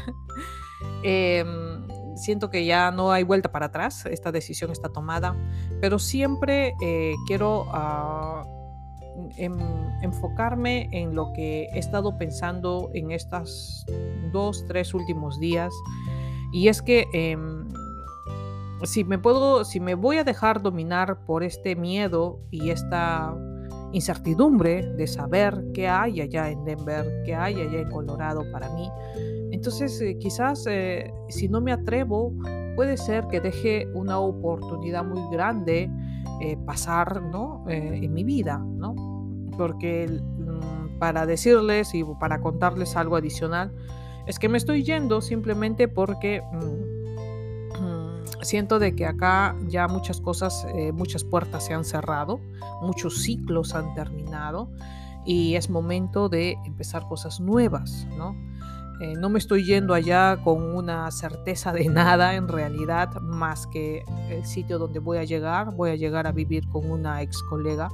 em, 1.02 1.87
siento 2.14 2.50
que 2.50 2.66
ya 2.66 2.90
no 2.90 3.11
hay 3.11 3.23
vuelta 3.23 3.50
para 3.50 3.66
atrás, 3.66 4.04
esta 4.07 4.33
decisión 4.33 4.71
está 4.71 4.90
tomada, 4.90 5.35
pero 5.80 5.99
siempre 5.99 6.75
eh, 6.83 7.14
quiero 7.26 7.66
ah, 7.73 8.45
em, 9.37 9.57
enfocarme 10.02 10.88
en 10.92 11.14
lo 11.14 11.33
que 11.33 11.69
he 11.73 11.78
estado 11.78 12.19
pensando 12.19 12.90
en 12.92 13.12
estos 13.12 13.87
dos, 14.30 14.66
tres 14.69 14.92
últimos 14.92 15.40
días. 15.40 15.73
Y 16.52 16.66
es 16.66 16.83
que 16.83 17.07
em, 17.12 17.69
si 18.84 19.04
me 19.04 19.18
puedo, 19.18 19.64
si 19.64 19.80
me 19.80 19.94
voy 19.94 20.18
a 20.18 20.25
dejar 20.25 20.62
dominar 20.62 21.25
por 21.26 21.42
este 21.42 21.76
miedo 21.76 22.40
y 22.50 22.70
esta 22.70 23.37
incertidumbre 23.92 24.87
de 24.94 25.06
saber 25.06 25.64
qué 25.75 25.88
hay 25.88 26.20
allá 26.20 26.50
en 26.50 26.64
Denver, 26.64 27.22
qué 27.25 27.34
hay 27.34 27.60
allá 27.60 27.80
en 27.80 27.90
Colorado 27.90 28.44
para 28.52 28.72
mí, 28.75 28.88
entonces 29.50 30.00
eh, 30.00 30.16
quizás 30.18 30.64
eh, 30.68 31.12
si 31.28 31.49
no 31.49 31.60
me 31.60 31.72
atrevo, 31.72 32.32
puede 32.76 32.96
ser 32.96 33.26
que 33.28 33.40
deje 33.40 33.88
una 33.94 34.18
oportunidad 34.18 35.04
muy 35.04 35.20
grande 35.30 35.90
eh, 36.40 36.56
pasar 36.64 37.20
¿no? 37.22 37.64
en 37.68 38.12
mi 38.14 38.25
vida, 38.25 38.58
¿no? 38.58 38.94
Porque 39.58 40.08
mm, 40.08 40.99
para 40.99 41.26
decirles 41.26 41.94
y 41.94 42.04
para 42.18 42.40
contarles 42.40 42.96
algo 42.96 43.16
adicional, 43.16 43.72
es 44.26 44.38
que 44.38 44.49
me 44.49 44.56
estoy 44.56 44.84
yendo 44.84 45.20
simplemente 45.20 45.88
porque... 45.88 46.42
Mm, 46.52 46.89
siento 48.42 48.78
de 48.78 48.94
que 48.94 49.06
acá 49.06 49.56
ya 49.68 49.88
muchas 49.88 50.20
cosas, 50.20 50.66
eh, 50.75 50.92
muchas 50.92 51.25
puertas 51.25 51.64
se 51.64 51.75
han 51.75 51.85
cerrado, 51.85 52.40
muchos 52.82 53.23
ciclos 53.23 53.75
han 53.75 53.94
terminado 53.94 54.70
y 55.25 55.54
es 55.56 55.70
momento 55.70 56.28
de 56.28 56.56
empezar 56.64 57.06
cosas 57.09 57.40
nuevas, 57.40 58.06
¿no? 58.16 58.35
Eh, 59.00 59.14
no 59.18 59.30
me 59.30 59.38
estoy 59.38 59.64
yendo 59.64 59.94
allá 59.94 60.38
con 60.44 60.62
una 60.76 61.11
certeza 61.11 61.73
de 61.73 61.88
nada 61.88 62.35
en 62.35 62.49
realidad, 62.49 63.14
más 63.20 63.66
que 63.66 64.04
el 64.28 64.44
sitio 64.44 64.78
donde 64.78 64.99
voy 64.99 65.18
a 65.18 65.25
llegar. 65.25 65.75
Voy 65.75 65.90
a 65.90 65.97
llegar 65.97 66.26
a 66.26 66.32
vivir 66.32 66.68
con 66.68 66.90
una 66.90 67.23
ex 67.23 67.42
colega 67.44 67.88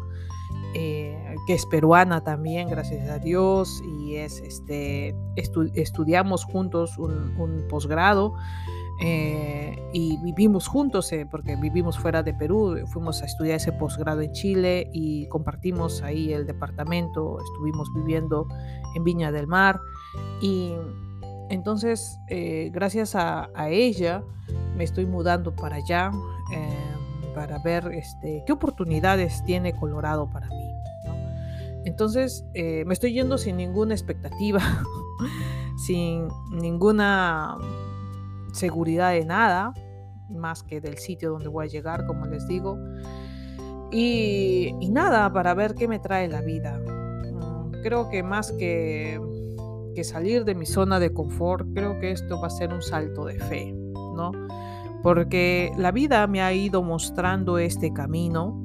eh, 0.74 1.36
que 1.46 1.54
es 1.54 1.64
peruana 1.64 2.22
también, 2.22 2.68
gracias 2.68 3.08
a 3.08 3.18
Dios, 3.18 3.82
y 3.98 4.16
es 4.16 4.40
este, 4.40 5.14
estudiamos 5.36 6.44
juntos 6.44 6.98
un, 6.98 7.34
un 7.38 7.66
posgrado. 7.68 8.34
Eh, 8.98 9.78
y 9.92 10.16
vivimos 10.18 10.68
juntos, 10.68 11.12
eh, 11.12 11.26
porque 11.30 11.56
vivimos 11.56 11.98
fuera 11.98 12.22
de 12.22 12.32
Perú, 12.32 12.78
fuimos 12.86 13.22
a 13.22 13.26
estudiar 13.26 13.56
ese 13.56 13.72
posgrado 13.72 14.22
en 14.22 14.32
Chile 14.32 14.88
y 14.92 15.26
compartimos 15.28 16.02
ahí 16.02 16.32
el 16.32 16.46
departamento, 16.46 17.38
estuvimos 17.40 17.92
viviendo 17.94 18.48
en 18.94 19.04
Viña 19.04 19.32
del 19.32 19.46
Mar 19.46 19.78
y 20.40 20.72
entonces 21.50 22.18
eh, 22.28 22.70
gracias 22.72 23.14
a, 23.14 23.50
ella 23.68 24.24
me 24.76 24.84
estoy 24.84 25.06
mudando 25.06 25.54
para 25.54 25.76
allá 25.76 26.10
para 27.34 27.58
ver 27.58 27.90
este, 27.92 28.42
qué 28.46 28.52
oportunidades 28.52 29.44
tiene 29.44 29.74
Colorado 29.74 30.30
para 30.30 30.48
mí. 30.48 30.70
Entonces 31.84 32.46
me 32.54 32.92
estoy 32.92 33.12
yendo 33.12 33.36
sin 33.36 33.58
ninguna 33.58 33.94
expectativa, 33.94 34.60
sin 35.86 36.28
ninguna 36.50 37.58
seguridad 38.56 39.12
de 39.12 39.24
nada, 39.24 39.72
más 40.28 40.62
que 40.62 40.80
del 40.80 40.98
sitio 40.98 41.30
donde 41.30 41.48
voy 41.48 41.66
a 41.66 41.68
llegar, 41.68 42.06
como 42.06 42.26
les 42.26 42.46
digo. 42.48 42.78
Y, 43.92 44.74
nada, 44.90 45.32
para 45.32 45.54
ver 45.54 45.74
qué 45.74 45.86
me 45.86 45.98
trae 45.98 46.28
la 46.28 46.40
vida. 46.40 46.78
Mm, 46.78 47.82
creo 47.82 48.08
que 48.08 48.22
más 48.22 48.52
que, 48.52 49.20
que 49.94 50.04
salir 50.04 50.44
de 50.44 50.54
mi 50.54 50.66
zona 50.66 50.98
de 50.98 51.12
confort, 51.12 51.66
creo 51.74 51.98
que 52.00 52.10
esto 52.10 52.40
va 52.40 52.48
a 52.48 52.50
ser 52.50 52.72
un 52.72 52.82
salto 52.82 53.24
de 53.24 53.38
fe, 53.38 53.72
¿no? 53.72 54.32
Porque 55.02 55.70
la 55.76 55.92
vida 55.92 56.26
me 56.26 56.42
ha 56.42 56.52
ido 56.52 56.82
mostrando 56.82 57.58
este 57.58 57.92
camino 57.92 58.60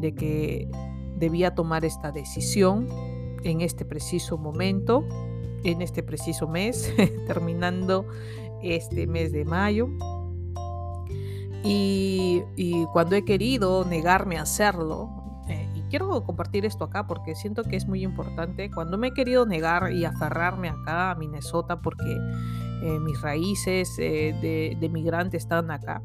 de 0.00 0.14
que 0.14 0.68
debía 1.16 1.54
tomar 1.54 1.84
esta 1.84 2.10
decisión 2.10 2.88
en 3.42 3.60
este 3.60 3.84
preciso 3.84 4.38
momento, 4.38 5.04
en 5.64 5.82
este 5.82 6.02
preciso 6.02 6.48
mes, 6.48 6.92
terminando 7.26 8.06
este 8.64 9.06
mes 9.06 9.32
de 9.32 9.44
mayo. 9.44 9.88
Y, 11.62 12.42
cuando 12.92 13.16
he 13.16 13.24
querido 13.24 13.84
negarme 13.84 14.36
a 14.36 14.42
hacerlo, 14.42 15.08
eh, 15.48 15.68
y 15.74 15.80
quiero 15.90 16.22
compartir 16.24 16.64
esto 16.64 16.84
acá 16.84 17.06
porque 17.06 17.34
siento 17.34 17.64
que 17.64 17.76
es 17.76 17.88
muy 17.88 18.04
importante, 18.04 18.70
cuando 18.70 18.98
me 18.98 19.08
he 19.08 19.12
querido 19.12 19.46
negar 19.46 19.90
y 19.92 20.04
aferrarme 20.04 20.68
acá 20.68 21.10
a 21.10 21.14
Minnesota 21.14 21.80
porque 21.80 22.18
eh, 22.84 23.00
mis 23.00 23.20
raíces 23.20 23.98
eh, 23.98 24.36
de, 24.40 24.76
de 24.78 24.88
migrante 24.88 25.36
están 25.36 25.70
acá, 25.70 26.02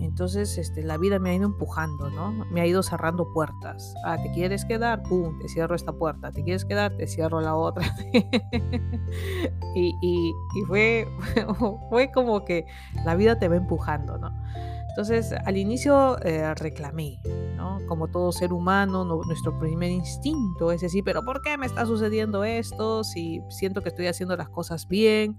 entonces, 0.00 0.58
este, 0.58 0.82
la 0.82 0.96
vida 0.96 1.18
me 1.18 1.30
ha 1.30 1.34
ido 1.34 1.46
empujando, 1.46 2.10
¿no? 2.10 2.32
Me 2.50 2.60
ha 2.60 2.66
ido 2.66 2.82
cerrando 2.82 3.32
puertas. 3.32 3.94
Ah, 4.04 4.16
¿te 4.20 4.30
quieres 4.32 4.64
quedar? 4.64 5.02
¡Pum! 5.02 5.38
Te 5.38 5.48
cierro 5.48 5.74
esta 5.74 5.92
puerta. 5.92 6.30
¿Te 6.32 6.42
quieres 6.42 6.64
quedar? 6.64 6.96
Te 6.96 7.06
cierro 7.06 7.40
la 7.40 7.54
otra. 7.54 7.86
y, 9.74 9.94
y, 10.00 10.32
y 10.56 10.64
fue, 10.66 11.08
fue 11.90 12.10
como 12.12 12.44
que 12.44 12.66
la 13.04 13.14
vida 13.14 13.38
te 13.38 13.48
va 13.48 13.56
empujando, 13.56 14.18
¿no? 14.18 14.30
Entonces, 14.98 15.32
al 15.44 15.56
inicio 15.56 16.20
eh, 16.24 16.52
reclamé, 16.56 17.20
¿no? 17.56 17.78
Como 17.86 18.08
todo 18.08 18.32
ser 18.32 18.52
humano, 18.52 19.04
nuestro 19.04 19.56
primer 19.56 19.92
instinto 19.92 20.72
es 20.72 20.80
decir, 20.80 21.04
pero 21.04 21.24
¿por 21.24 21.40
qué 21.40 21.56
me 21.56 21.66
está 21.66 21.86
sucediendo 21.86 22.42
esto? 22.42 23.04
Si 23.04 23.40
siento 23.48 23.80
que 23.80 23.90
estoy 23.90 24.08
haciendo 24.08 24.36
las 24.36 24.48
cosas 24.48 24.88
bien, 24.88 25.38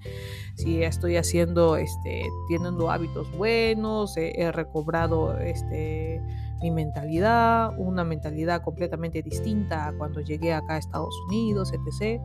si 0.55 0.81
estoy 0.81 1.17
haciendo, 1.17 1.75
este, 1.75 2.23
teniendo 2.47 2.89
hábitos 2.89 3.29
buenos, 3.33 4.15
he 4.15 4.49
recobrado, 4.53 5.37
este, 5.37 6.21
mi 6.61 6.71
mentalidad, 6.71 7.71
una 7.77 8.03
mentalidad 8.03 8.61
completamente 8.61 9.21
distinta 9.21 9.87
a 9.87 9.93
cuando 9.93 10.21
llegué 10.21 10.53
acá 10.53 10.75
a 10.75 10.77
Estados 10.77 11.15
Unidos, 11.27 11.71
etc. 11.73 12.21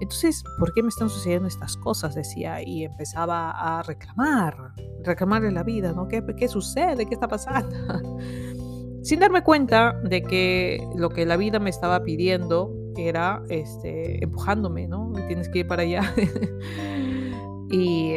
Entonces, 0.00 0.42
¿por 0.58 0.72
qué 0.74 0.82
me 0.82 0.88
están 0.88 1.08
sucediendo 1.08 1.48
estas 1.48 1.76
cosas? 1.76 2.14
Decía, 2.14 2.62
y 2.62 2.84
empezaba 2.84 3.50
a 3.50 3.82
reclamar, 3.82 4.56
reclamarle 5.04 5.52
la 5.52 5.62
vida, 5.62 5.92
¿no? 5.92 6.08
¿Qué, 6.08 6.22
qué 6.36 6.48
sucede? 6.48 7.06
¿Qué 7.06 7.14
está 7.14 7.28
pasando? 7.28 7.76
Sin 9.02 9.20
darme 9.20 9.44
cuenta 9.44 9.92
de 10.02 10.22
que 10.22 10.84
lo 10.96 11.10
que 11.10 11.26
la 11.26 11.36
vida 11.36 11.60
me 11.60 11.70
estaba 11.70 12.02
pidiendo 12.02 12.74
era 12.96 13.42
este, 13.48 14.22
empujándome, 14.24 14.88
¿no? 14.88 15.12
Tienes 15.28 15.48
que 15.48 15.60
ir 15.60 15.68
para 15.68 15.82
allá. 15.82 16.02
y 17.70 18.14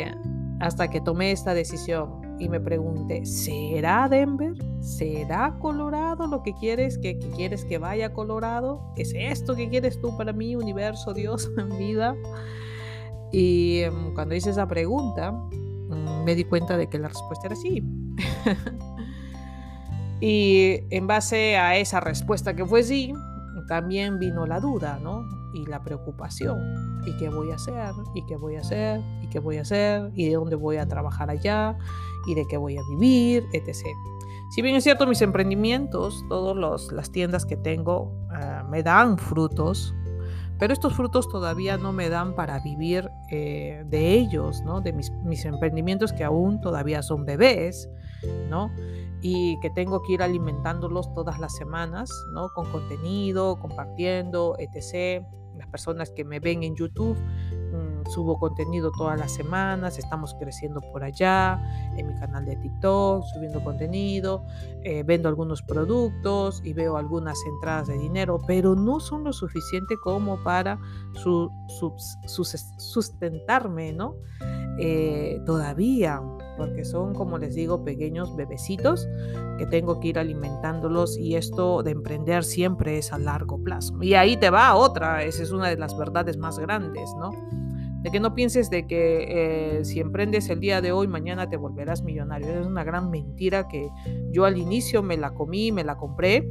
hasta 0.59 0.89
que 0.89 0.99
tomé 0.99 1.31
esta 1.31 1.53
decisión 1.53 2.18
y 2.39 2.47
me 2.47 2.59
pregunté, 2.59 3.25
¿será 3.25 4.07
Denver? 4.07 4.53
¿Será 4.79 5.57
Colorado 5.59 6.25
lo 6.25 6.41
que 6.41 6.53
quieres? 6.53 6.97
¿Que, 6.97 7.19
quieres 7.35 7.65
que 7.65 7.77
vaya 7.77 8.07
a 8.07 8.13
Colorado? 8.13 8.81
¿Qué 8.95 9.01
es 9.01 9.13
esto 9.13 9.55
que 9.55 9.69
quieres 9.69 9.99
tú 10.01 10.15
para 10.17 10.31
mí, 10.31 10.55
universo, 10.55 11.13
Dios, 11.13 11.51
vida? 11.77 12.15
Y 13.31 13.79
em, 13.79 14.13
cuando 14.13 14.35
hice 14.35 14.51
esa 14.51 14.67
pregunta, 14.67 15.31
mm, 15.31 16.23
me 16.23 16.35
di 16.35 16.45
cuenta 16.45 16.77
de 16.77 16.87
que 16.87 16.97
la 16.97 17.09
respuesta 17.09 17.47
era 17.47 17.55
sí. 17.55 17.83
y 20.21 20.79
en 20.89 21.07
base 21.07 21.57
a 21.57 21.75
esa 21.77 21.99
respuesta 21.99 22.55
que 22.55 22.65
fue 22.65 22.83
sí, 22.83 23.13
también 23.67 24.17
vino 24.17 24.45
la 24.47 24.59
duda, 24.59 24.99
¿no? 25.01 25.38
Y 25.53 25.65
la 25.65 25.81
preocupación. 25.81 27.01
¿Y 27.05 27.17
qué 27.17 27.29
voy 27.29 27.51
a 27.51 27.55
hacer? 27.55 27.93
¿Y 28.13 28.25
qué 28.25 28.37
voy 28.37 28.55
a 28.55 28.61
hacer? 28.61 29.01
¿Y 29.21 29.27
qué 29.27 29.39
voy 29.39 29.57
a 29.57 29.61
hacer? 29.61 30.11
¿Y 30.13 30.29
de 30.29 30.35
dónde 30.35 30.55
voy 30.55 30.77
a 30.77 30.87
trabajar 30.87 31.29
allá? 31.29 31.77
¿Y 32.27 32.35
de 32.35 32.45
qué 32.47 32.57
voy 32.57 32.77
a 32.77 32.81
vivir? 32.89 33.45
Etc. 33.53 33.85
Si 34.49 34.61
bien 34.61 34.75
es 34.75 34.83
cierto, 34.83 35.05
mis 35.05 35.21
emprendimientos, 35.21 36.25
todas 36.27 36.91
las 36.91 37.11
tiendas 37.11 37.45
que 37.45 37.55
tengo, 37.55 38.11
ah, 38.31 38.65
me 38.69 38.81
dan 38.81 39.17
frutos, 39.17 39.93
pero 40.59 40.73
estos 40.73 40.93
frutos 40.93 41.29
todavía 41.29 41.77
no 41.77 41.93
me 41.93 42.09
dan 42.09 42.35
para 42.35 42.59
vivir 42.59 43.09
eh, 43.31 43.85
de 43.87 44.13
ellos, 44.13 44.61
¿no? 44.63 44.81
De 44.81 44.91
mis, 44.91 45.09
mis, 45.23 45.45
emprendimientos 45.45 46.11
que 46.11 46.25
aún 46.25 46.59
todavía 46.59 47.01
son 47.01 47.25
bebés, 47.25 47.89
¿no? 48.49 48.69
Y 49.21 49.57
que 49.61 49.69
tengo 49.69 50.01
que 50.03 50.13
ir 50.13 50.21
alimentándolos 50.21 51.13
todas 51.13 51.39
las 51.39 51.55
semanas, 51.55 52.11
¿no? 52.33 52.49
Con 52.49 52.69
contenido, 52.71 53.57
compartiendo, 53.57 54.57
etc. 54.59 55.23
Las 55.59 55.67
personas 55.67 56.09
que 56.11 56.23
me 56.23 56.39
ven 56.39 56.63
en 56.63 56.75
YouTube 56.75 57.17
subo 58.09 58.39
contenido 58.39 58.91
todas 58.91 59.17
las 59.17 59.31
semanas, 59.31 59.97
estamos 59.97 60.35
creciendo 60.39 60.81
por 60.91 61.03
allá, 61.03 61.61
en 61.97 62.07
mi 62.07 62.15
canal 62.19 62.45
de 62.45 62.55
TikTok, 62.55 63.23
subiendo 63.33 63.63
contenido, 63.63 64.45
eh, 64.83 65.03
vendo 65.03 65.29
algunos 65.29 65.61
productos 65.61 66.61
y 66.63 66.73
veo 66.73 66.97
algunas 66.97 67.37
entradas 67.45 67.87
de 67.87 67.97
dinero, 67.97 68.39
pero 68.47 68.75
no 68.75 68.99
son 68.99 69.23
lo 69.23 69.33
suficiente 69.33 69.95
como 70.03 70.43
para 70.43 70.79
su, 71.13 71.51
sustentarme, 72.77 73.93
¿no? 73.93 74.15
Eh, 74.81 75.41
todavía, 75.45 76.21
porque 76.57 76.85
son, 76.85 77.13
como 77.13 77.37
les 77.37 77.53
digo, 77.53 77.83
pequeños 77.83 78.33
bebecitos 78.35 79.07
que 79.57 79.65
tengo 79.65 79.99
que 79.99 80.07
ir 80.07 80.19
alimentándolos 80.19 81.17
y 81.17 81.35
esto 81.35 81.83
de 81.83 81.91
emprender 81.91 82.45
siempre 82.45 82.97
es 82.97 83.11
a 83.11 83.17
largo 83.17 83.61
plazo. 83.61 84.01
Y 84.01 84.13
ahí 84.13 84.37
te 84.37 84.49
va 84.49 84.75
otra, 84.75 85.23
esa 85.23 85.43
es 85.43 85.51
una 85.51 85.67
de 85.67 85.77
las 85.77 85.97
verdades 85.97 86.37
más 86.37 86.57
grandes, 86.59 87.09
¿no? 87.19 87.31
De 88.01 88.11
que 88.11 88.19
no 88.19 88.33
pienses 88.33 88.69
de 88.69 88.87
que 88.87 89.25
eh, 89.79 89.85
si 89.85 89.99
emprendes 89.99 90.49
el 90.49 90.59
día 90.59 90.81
de 90.81 90.91
hoy, 90.91 91.07
mañana 91.07 91.49
te 91.49 91.57
volverás 91.57 92.01
millonario. 92.01 92.47
Es 92.47 92.65
una 92.65 92.83
gran 92.83 93.11
mentira 93.11 93.67
que 93.67 93.89
yo 94.31 94.45
al 94.45 94.57
inicio 94.57 95.03
me 95.03 95.17
la 95.17 95.31
comí, 95.33 95.71
me 95.71 95.83
la 95.83 95.97
compré 95.97 96.49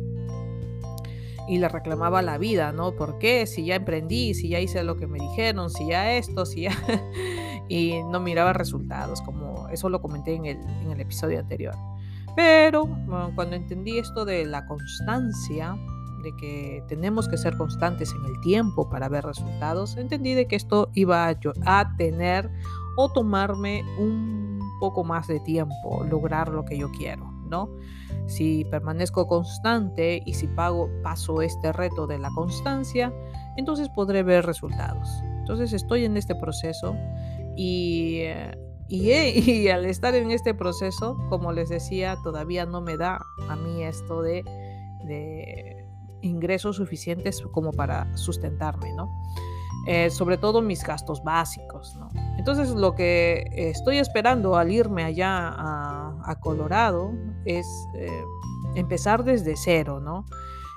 y 1.49 1.57
le 1.59 1.69
reclamaba 1.69 2.21
la 2.21 2.37
vida, 2.37 2.73
¿no? 2.73 2.93
¿Por 2.93 3.19
qué? 3.19 3.47
Si 3.47 3.64
ya 3.64 3.76
emprendí, 3.76 4.35
si 4.35 4.50
ya 4.50 4.61
hice 4.61 4.83
lo 4.85 4.97
que 4.97 5.07
me 5.07 5.19
dijeron, 5.19 5.71
si 5.71 5.88
ya 5.88 6.12
esto, 6.12 6.45
si 6.45 6.62
ya... 6.62 6.73
y 7.69 8.02
no 8.11 8.21
miraba 8.21 8.52
resultados, 8.52 9.23
como 9.23 9.69
eso 9.69 9.88
lo 9.88 10.02
comenté 10.02 10.35
en 10.35 10.45
el, 10.45 10.59
en 10.83 10.90
el 10.90 11.00
episodio 11.00 11.38
anterior. 11.38 11.75
Pero 12.37 12.88
cuando 13.35 13.57
entendí 13.57 13.99
esto 13.99 14.25
de 14.25 14.45
la 14.45 14.67
constancia, 14.67 15.76
de 16.22 16.34
que 16.37 16.84
tenemos 16.88 17.28
que 17.28 17.37
ser 17.37 17.56
constantes 17.56 18.12
en 18.12 18.25
el 18.25 18.40
tiempo 18.40 18.88
para 18.88 19.08
ver 19.08 19.25
resultados, 19.25 19.96
entendí 19.96 20.34
de 20.34 20.46
que 20.46 20.56
esto 20.56 20.90
iba 20.94 21.28
a, 21.28 21.96
tener 21.96 22.50
o 22.96 23.10
tomarme 23.10 23.82
un 23.98 24.58
poco 24.80 25.04
más 25.04 25.26
de 25.26 25.40
tiempo 25.40 26.04
lograr 26.08 26.48
lo 26.48 26.64
que 26.64 26.78
yo 26.78 26.90
quiero, 26.90 27.30
¿no? 27.48 27.68
Si 28.26 28.64
permanezco 28.64 29.26
constante 29.26 30.22
y 30.25 30.34
si 30.34 30.46
pago, 30.48 30.88
paso 31.02 31.42
este 31.42 31.72
reto 31.72 32.06
de 32.06 32.18
la 32.18 32.30
constancia, 32.34 33.12
entonces 33.56 33.88
podré 33.88 34.22
ver 34.22 34.44
resultados. 34.44 35.08
Entonces 35.38 35.72
estoy 35.72 36.04
en 36.04 36.16
este 36.16 36.34
proceso 36.34 36.94
y, 37.56 38.22
y, 38.88 39.12
y, 39.12 39.68
al 39.68 39.87
estar 39.87 40.14
en 40.14 40.30
este 40.30 40.54
proceso, 40.54 41.16
como 41.28 41.52
les 41.52 41.68
decía, 41.68 42.16
todavía 42.22 42.66
no 42.66 42.80
me 42.80 42.96
da 42.96 43.18
a 43.48 43.56
mí 43.56 43.82
esto 43.82 44.22
de 44.22 44.44
ingresos 46.22 46.76
suficientes 46.76 47.42
como 47.52 47.72
para 47.72 48.16
sustentarme, 48.16 48.92
¿no? 48.92 49.08
Eh, 49.87 50.10
sobre 50.10 50.37
todo 50.37 50.60
mis 50.60 50.84
gastos 50.84 51.22
básicos, 51.25 51.96
¿no? 51.96 52.08
Entonces 52.37 52.70
lo 52.70 52.94
que 52.94 53.46
estoy 53.54 53.96
esperando 53.98 54.56
al 54.56 54.70
irme 54.70 55.04
allá 55.04 55.48
a, 55.48 56.37
Colorado 56.40 57.12
es 57.46 57.66
eh, 57.94 58.10
empezar 58.75 59.25
desde 59.25 59.57
cero, 59.57 59.98
¿no? 59.98 60.26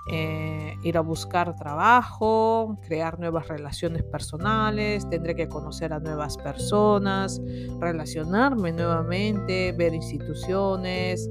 Eh, 0.10 0.78
ir 0.82 0.98
a 0.98 1.02
buscar 1.02 1.56
trabajo, 1.58 2.78
crear 2.88 3.20
nuevas 3.20 3.50
relaciones 3.50 4.04
personales, 4.04 5.08
tendré 5.10 5.36
que 5.36 5.50
conocer 5.50 5.92
a 5.92 6.00
nuevas 6.00 6.38
personas, 6.38 7.42
relacionarme 7.80 8.72
nuevamente, 8.72 9.74
ver 9.74 9.94
instituciones, 9.94 11.30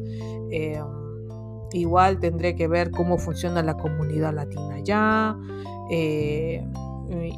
Igual 1.72 2.18
tendré 2.18 2.56
que 2.56 2.66
ver 2.68 2.90
cómo 2.90 3.18
funciona 3.18 3.62
la 3.62 3.74
comunidad 3.76 4.34
latina 4.34 4.74
allá 4.74 5.36
eh, 5.90 6.64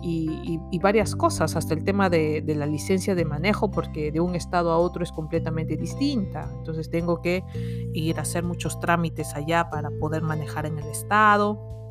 y, 0.02 0.78
varias 0.80 1.14
cosas, 1.14 1.54
hasta 1.54 1.74
el 1.74 1.84
tema 1.84 2.10
de, 2.10 2.42
la 2.56 2.66
licencia 2.66 3.14
de 3.14 3.24
manejo, 3.24 3.70
porque 3.70 4.10
de 4.10 4.20
un 4.20 4.34
estado 4.34 4.72
a 4.72 4.78
otro 4.78 5.02
es 5.02 5.12
completamente 5.12 5.76
distinta. 5.76 6.50
Entonces 6.58 6.90
tengo 6.90 7.22
que 7.22 7.44
ir 7.92 8.18
a 8.18 8.22
hacer 8.22 8.42
muchos 8.42 8.80
trámites 8.80 9.34
allá 9.34 9.70
para 9.70 9.90
poder 9.90 10.22
manejar 10.22 10.66
en 10.66 10.78
el 10.78 10.88
estado. 10.88 11.81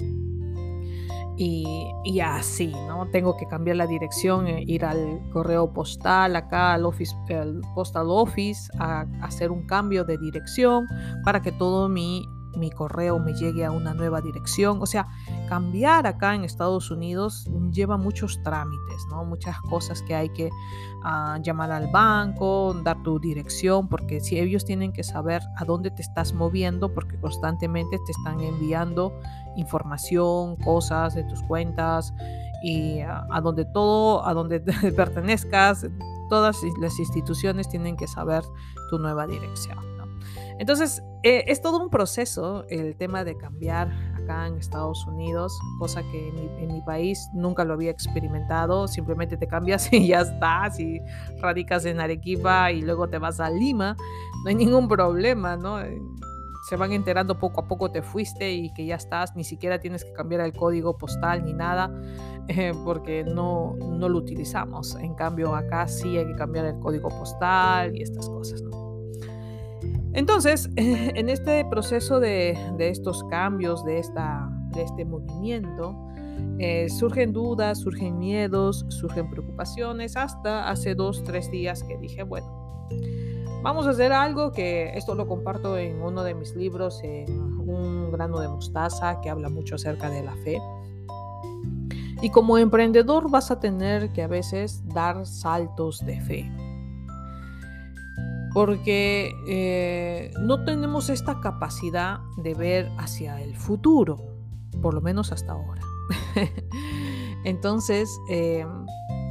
Y, 1.38 2.20
así, 2.20 2.67
¿no? 2.88 3.08
Tengo 3.12 3.36
que 3.36 3.48
cambiar 3.48 3.78
la 3.78 3.88
dirección, 3.88 4.48
eh, 4.48 4.63
ir 4.67 4.86
al 4.86 5.22
correo 5.32 5.74
postal, 5.74 6.36
acá 6.36 6.74
al, 6.74 6.86
office, 6.86 7.15
al 7.30 7.62
postal 7.74 8.08
office, 8.10 8.70
a 8.78 9.06
hacer 9.22 9.50
un 9.50 9.65
cambio 9.65 10.04
de 10.04 10.17
dirección 10.17 10.88
para 11.24 11.41
que 11.41 11.52
todo 11.52 11.89
mi 11.89 12.28
mi 12.56 12.72
correo 12.72 13.20
me 13.20 13.34
llegue 13.34 13.66
a 13.66 13.72
una 13.72 13.94
nueva 13.94 14.22
dirección. 14.22 14.82
O 14.82 14.86
sea, 14.86 15.08
cambiar 15.48 16.08
acá 16.08 16.36
en 16.36 16.44
Estados 16.44 16.92
Unidos 16.92 17.50
lleva 17.72 17.98
muchos 17.98 18.42
trámites, 18.44 19.06
¿no? 19.10 19.24
Muchas 19.26 19.60
cosas 19.62 20.02
que 20.04 20.16
hay 20.16 20.30
que 20.30 20.50
ah, 21.04 21.40
llamar 21.42 21.72
al 21.72 21.88
banco, 21.88 22.74
dar 22.84 23.02
tu 23.04 23.20
dirección, 23.20 23.88
porque 23.88 24.20
si 24.20 24.40
ellos 24.40 24.66
tienen 24.66 24.92
que 24.92 25.04
saber 25.04 25.42
a 25.58 25.66
dónde 25.66 25.92
te 25.92 26.02
estás 26.02 26.34
moviendo, 26.34 26.94
porque 26.94 27.20
constantemente 27.20 27.98
te 28.06 28.12
están 28.12 28.40
enviando 28.42 29.14
información, 29.56 30.56
cosas 30.58 31.16
de 31.16 31.24
tus 31.24 31.42
cuentas 31.44 32.14
y 32.64 33.00
a 33.02 33.42
donde 33.42 33.66
todo, 33.66 34.26
a 34.26 34.34
donde 34.34 34.60
pertenezcas, 34.96 35.88
todas 36.30 36.62
las 36.80 37.00
instituciones 37.00 37.68
tienen 37.68 37.98
que 37.98 38.08
saber 38.08 38.44
tu 38.90 39.00
nueva 39.00 39.28
dirección. 39.28 39.91
Entonces, 40.60 41.04
eh, 41.24 41.44
es 41.48 41.62
todo 41.62 41.82
un 41.82 41.90
proceso 41.90 42.66
el 42.70 42.96
tema 42.96 43.24
de 43.24 43.38
cambiar 43.38 43.92
acá 44.16 44.48
en 44.48 44.58
Estados 44.58 45.06
Unidos, 45.08 45.58
cosa 45.80 46.02
que 46.12 46.30
en 46.60 46.68
mi, 46.68 46.82
país 46.82 47.30
nunca 47.34 47.64
lo 47.64 47.74
había 47.74 47.92
experimentado. 47.92 48.88
Simplemente 48.88 49.38
te 49.38 49.48
cambias 49.48 49.92
y 49.94 50.08
ya 50.08 50.22
estás, 50.22 50.80
y 50.80 51.00
radicas 51.42 51.86
en 51.86 52.00
Arequipa 52.00 52.72
y 52.72 52.82
luego 52.82 53.08
te 53.08 53.18
vas 53.18 53.40
a 53.40 53.50
Lima. 53.50 53.96
No 54.44 54.50
hay 54.50 54.56
ningún 54.56 54.88
problema, 54.88 55.56
¿no? 55.58 55.82
Eh, 55.82 56.02
se 56.62 56.76
van 56.76 56.92
enterando 56.92 57.40
poco 57.40 57.62
a 57.62 57.68
poco 57.68 57.92
te 57.92 58.02
fuiste 58.02 58.52
y 58.52 58.72
que 58.74 58.86
ya 58.86 58.96
estás, 58.96 59.36
ni 59.36 59.44
siquiera 59.44 59.80
tienes 59.80 60.06
que 60.06 60.14
cambiar 60.14 60.42
el 60.42 60.54
código 60.54 60.98
postal 60.98 61.44
ni 61.44 61.54
nada, 61.54 61.92
eh, 62.48 62.72
porque 62.84 63.24
no, 63.24 63.76
no 63.80 64.10
lo 64.10 64.18
utilizamos. 64.18 64.96
En 64.96 65.16
cambio, 65.16 65.56
acá 65.56 65.88
sí 65.88 66.18
hay 66.18 66.26
que 66.26 66.36
cambiar 66.36 66.66
el 66.66 66.80
código 66.80 67.10
postal 67.10 67.96
y 67.96 68.02
estas 68.02 68.28
cosas, 68.28 68.62
¿no? 68.62 68.81
Entonces, 70.13 70.69
en 70.76 71.30
este 71.30 71.65
proceso 71.65 72.19
de, 72.19 72.58
estos 72.80 73.24
cambios, 73.26 73.84
de, 73.86 74.00
esta, 74.00 74.50
de 74.74 74.84
este 74.84 75.06
movimiento, 75.06 75.95
eh, 76.60 76.89
surgen 76.89 77.34
dudas, 77.34 77.80
surgen 77.80 78.19
miedos, 78.19 78.86
surgen 78.89 79.30
preocupaciones, 79.30 80.17
hasta 80.17 80.69
hace 80.69 80.95
dos, 80.95 81.24
tres 81.24 81.50
días 81.50 81.84
que 81.84 81.97
dije, 81.97 82.24
bueno, 82.24 82.88
vamos 83.63 83.88
a 83.88 83.91
hacer 83.91 84.12
algo 84.12 84.52
que 84.52 84.91
esto 84.95 85.15
lo 85.15 85.28
comparto 85.28 85.78
en 85.78 86.02
uno 86.02 86.24
de 86.24 86.34
mis 86.34 86.56
libros, 86.56 87.02
Un 87.04 88.12
grano 88.12 88.39
de 88.39 88.50
mostaza, 88.50 89.21
que 89.21 89.30
habla 89.30 89.50
mucho 89.50 89.76
acerca 89.76 90.10
de 90.10 90.24
la 90.24 90.36
fe. 90.43 90.60
Y 92.21 92.30
como 92.30 92.58
emprendedor 92.58 93.32
vas 93.32 93.50
a 93.50 93.60
tener 93.60 94.12
que 94.12 94.21
a 94.21 94.28
veces 94.28 94.84
dar 94.89 95.26
saltos 95.26 96.06
de 96.06 96.21
fe 96.21 96.52
porque 98.54 99.32
eh, 99.48 100.32
no 100.40 100.64
tenemos 100.64 101.10
esta 101.10 101.40
capacidad 101.40 102.20
de 102.38 102.54
ver 102.54 102.92
hacia 102.98 103.42
el 103.42 103.56
futuro, 103.56 104.18
por 104.82 104.94
lo 104.94 105.02
menos 105.02 105.32
hasta 105.32 105.54
ahora. 105.54 105.82
Entonces, 107.46 108.10
eh, 108.30 108.66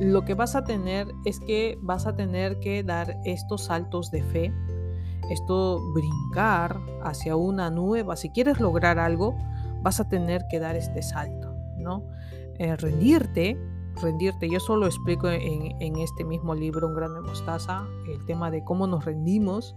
lo 0.00 0.24
que 0.24 0.35
vas 0.35 0.56
a 0.56 0.64
tener 0.64 1.09
es 1.24 1.40
que 1.40 1.78
vas 1.83 2.06
a 2.06 2.16
tener 2.16 2.59
que 2.61 2.83
dar 2.83 3.18
estos 3.24 3.64
saltos 3.64 4.11
de 4.11 4.22
fe, 4.22 4.52
esto 5.30 5.80
brincar 5.92 6.80
hacia 7.02 7.37
una 7.37 7.70
nueva, 7.70 8.16
si 8.16 8.30
quieres 8.30 8.59
lograr 8.61 8.98
algo, 8.98 9.37
vas 9.83 10.00
a 10.00 10.09
tener 10.09 10.46
que 10.50 10.59
dar 10.59 10.76
este 10.76 11.02
salto, 11.02 11.54
¿no? 11.76 12.04
Eh, 12.59 12.76
rendirte 12.76 13.59
rendirte. 14.00 14.48
Yo 14.48 14.60
solo 14.60 14.86
explico 14.86 15.28
en, 15.28 15.96
este 15.96 16.24
mismo 16.24 16.54
libro, 16.54 16.88
Un 16.88 16.94
gran 16.94 17.14
de 17.14 17.20
mostaza, 17.20 17.86
el 18.06 18.24
tema 18.26 18.50
de 18.50 18.64
cómo 18.64 18.86
nos 18.86 19.04
rendimos 19.04 19.76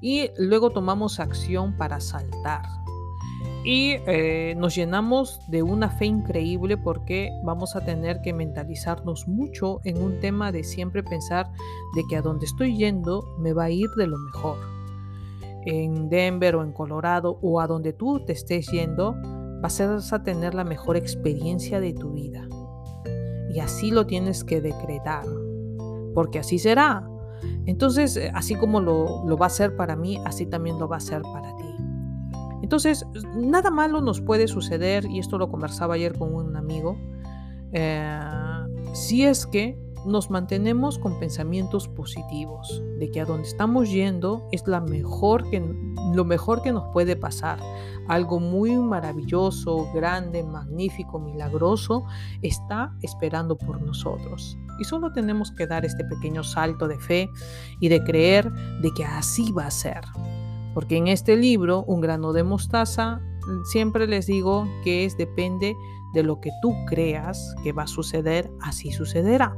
y 0.00 0.30
luego 0.36 0.70
tomamos 0.70 1.20
acción 1.20 1.76
para 1.76 2.00
saltar. 2.00 2.62
Y 3.64 3.96
eh, 4.06 4.54
nos 4.58 4.74
llenamos 4.74 5.40
de 5.48 5.62
una 5.62 5.88
fe 5.88 6.06
increíble 6.06 6.76
porque 6.76 7.30
vamos 7.44 7.76
a 7.76 7.84
tener 7.84 8.20
que 8.20 8.34
mentalizarnos 8.34 9.26
mucho 9.26 9.80
en 9.84 10.02
un 10.02 10.20
tema 10.20 10.52
de 10.52 10.64
siempre 10.64 11.02
pensar 11.02 11.50
de 11.94 12.02
que 12.08 12.16
a 12.16 12.22
donde 12.22 12.44
estoy 12.44 12.76
yendo 12.76 13.34
me 13.38 13.54
va 13.54 13.64
a 13.64 13.70
ir 13.70 13.88
de 13.96 14.06
lo 14.06 14.18
mejor. 14.18 14.58
en 15.66 16.10
Denver 16.10 16.56
o 16.56 16.62
en 16.62 16.72
Colorado 16.72 17.38
o 17.40 17.58
a 17.58 17.66
donde 17.66 17.94
tú 17.94 18.20
te 18.20 18.34
estés 18.34 18.66
yendo, 18.70 19.16
vas 19.62 19.80
a 19.80 20.22
tener 20.22 20.52
la 20.52 20.62
mejor 20.64 20.94
experiencia 20.94 21.80
de 21.80 21.94
tu 21.94 22.12
vida. 22.12 22.46
Y 23.54 23.60
así 23.60 23.92
lo 23.92 24.04
tienes 24.04 24.42
que 24.42 24.60
decretar, 24.60 25.24
porque 26.12 26.40
así 26.40 26.58
será. 26.58 27.08
Entonces, 27.66 28.16
eh, 28.16 28.32
así 28.34 28.56
como 28.56 28.80
lo, 28.80 29.36
va 29.36 29.46
a 29.46 29.50
ser 29.50 29.76
para 29.76 29.94
mí, 29.94 30.18
así 30.24 30.44
también 30.44 30.78
lo 30.80 30.88
va 30.88 30.96
a 30.96 31.00
ser 31.00 31.22
para 31.22 31.54
ti. 31.56 31.64
Entonces, 32.62 33.06
nada 33.36 33.70
malo 33.70 34.00
nos 34.00 34.20
puede 34.20 34.48
suceder, 34.48 35.06
y 35.06 35.20
esto 35.20 35.38
lo 35.38 35.48
conversaba 35.48 35.94
ayer 35.94 36.18
con 36.18 36.34
un 36.34 36.56
amigo, 36.56 36.98
eh, 37.72 38.20
si 38.92 39.24
es 39.24 39.46
que 39.46 39.78
nos 40.06 40.30
mantenemos 40.30 40.98
con 40.98 41.18
pensamientos 41.18 41.88
positivos, 41.88 42.82
de 42.98 43.10
que 43.10 43.20
a 43.20 43.24
donde 43.24 43.48
estamos 43.48 43.90
yendo 43.90 44.46
es 44.52 44.66
la 44.66 44.80
mejor 44.80 45.48
que, 45.50 45.62
lo 46.14 46.24
mejor 46.24 46.62
que 46.62 46.72
nos 46.72 46.84
puede 46.92 47.16
pasar. 47.16 47.58
Algo 48.08 48.38
muy 48.38 48.76
maravilloso, 48.76 49.88
grande, 49.94 50.42
magnífico, 50.42 51.18
milagroso 51.18 52.04
está 52.42 52.94
esperando 53.02 53.56
por 53.56 53.80
nosotros. 53.80 54.58
Y 54.78 54.84
solo 54.84 55.12
tenemos 55.12 55.50
que 55.52 55.66
dar 55.66 55.84
este 55.84 56.04
pequeño 56.04 56.42
salto 56.42 56.88
de 56.88 56.98
fe 56.98 57.30
y 57.80 57.88
de 57.88 58.02
creer 58.02 58.50
de 58.82 58.92
que 58.94 59.04
así 59.04 59.52
va 59.52 59.66
a 59.66 59.70
ser. 59.70 60.00
Porque 60.74 60.96
en 60.96 61.08
este 61.08 61.36
libro, 61.36 61.84
Un 61.86 62.00
grano 62.00 62.32
de 62.32 62.42
mostaza, 62.42 63.20
siempre 63.64 64.06
les 64.06 64.26
digo 64.26 64.66
que 64.82 65.04
es 65.04 65.16
depende 65.16 65.76
de 66.14 66.22
lo 66.22 66.40
que 66.40 66.50
tú 66.62 66.74
creas 66.86 67.54
que 67.62 67.72
va 67.72 67.84
a 67.84 67.88
suceder, 67.88 68.50
así 68.60 68.90
sucederá. 68.90 69.56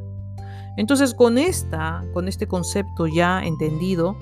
Entonces 0.77 1.15
con 1.15 1.39
esta, 1.39 2.05
con 2.13 2.29
este 2.29 2.47
concepto 2.47 3.07
ya 3.07 3.45
entendido, 3.45 4.17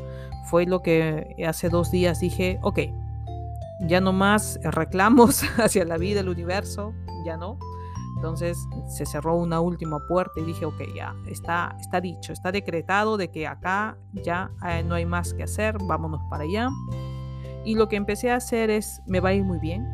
fue 0.44 0.66
lo 0.66 0.82
que 0.82 1.34
hace 1.46 1.68
dos 1.68 1.90
días 1.90 2.20
dije, 2.20 2.58
ok, 2.62 2.80
ya 3.80 4.00
no 4.00 4.12
más 4.12 4.60
reclamos 4.62 5.42
hacia 5.58 5.84
la 5.84 5.98
vida, 5.98 6.20
el 6.20 6.28
universo, 6.28 6.92
ya 7.24 7.36
no. 7.36 7.58
Entonces 8.16 8.56
se 8.86 9.04
cerró 9.04 9.36
una 9.36 9.60
última 9.60 9.98
puerta 10.06 10.40
y 10.40 10.44
dije, 10.44 10.64
ok, 10.64 10.80
ya 10.94 11.14
está, 11.26 11.76
está 11.80 12.00
dicho, 12.00 12.32
está 12.32 12.52
decretado 12.52 13.16
de 13.16 13.30
que 13.30 13.46
acá 13.46 13.98
ya 14.12 14.50
eh, 14.66 14.82
no 14.82 14.94
hay 14.94 15.04
más 15.04 15.34
que 15.34 15.42
hacer, 15.42 15.76
vámonos 15.82 16.22
para 16.30 16.44
allá. 16.44 16.68
Y 17.64 17.74
lo 17.74 17.88
que 17.88 17.96
empecé 17.96 18.30
a 18.30 18.36
hacer 18.36 18.70
es, 18.70 19.02
me 19.06 19.20
va 19.20 19.30
a 19.30 19.34
ir 19.34 19.42
muy 19.42 19.58
bien, 19.58 19.86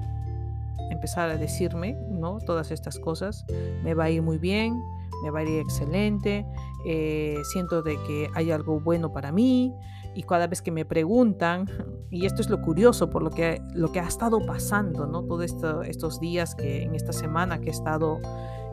empezar 0.90 1.30
a 1.30 1.36
decirme, 1.36 1.96
¿no? 2.10 2.38
Todas 2.38 2.70
estas 2.70 2.98
cosas, 2.98 3.44
me 3.82 3.94
va 3.94 4.04
a 4.04 4.10
ir 4.10 4.22
muy 4.22 4.38
bien, 4.38 4.80
me 5.22 5.30
va 5.30 5.40
a 5.40 5.42
ir 5.42 5.60
excelente, 5.60 6.46
eh, 6.84 7.36
siento 7.52 7.82
de 7.82 7.96
que 8.06 8.30
hay 8.34 8.50
algo 8.50 8.80
bueno 8.80 9.12
para 9.12 9.32
mí 9.32 9.72
y 10.14 10.22
cada 10.22 10.46
vez 10.46 10.62
que 10.62 10.70
me 10.70 10.84
preguntan, 10.84 11.66
y 12.10 12.26
esto 12.26 12.42
es 12.42 12.50
lo 12.50 12.60
curioso 12.60 13.10
por 13.10 13.22
lo 13.22 13.30
que, 13.30 13.60
lo 13.74 13.92
que 13.92 14.00
ha 14.00 14.08
estado 14.08 14.44
pasando, 14.44 15.06
¿no? 15.06 15.22
Todos 15.24 15.44
esto, 15.44 15.82
estos 15.82 16.18
días 16.18 16.54
que 16.54 16.82
en 16.82 16.94
esta 16.94 17.12
semana 17.12 17.60
que 17.60 17.68
he 17.68 17.72
estado 17.72 18.18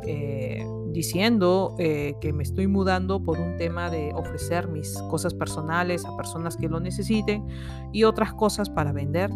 eh, 0.03 0.65
diciendo 0.91 1.75
eh, 1.77 2.15
que 2.21 2.33
me 2.33 2.41
estoy 2.41 2.67
mudando 2.67 3.21
por 3.21 3.39
un 3.39 3.57
tema 3.57 3.89
de 3.89 4.11
ofrecer 4.15 4.67
mis 4.67 4.97
cosas 5.09 5.33
personales 5.33 6.05
a 6.05 6.15
personas 6.15 6.57
que 6.57 6.69
lo 6.69 6.79
necesiten 6.79 7.45
y 7.91 8.03
otras 8.03 8.33
cosas 8.33 8.69
para 8.69 8.91
vender. 8.93 9.29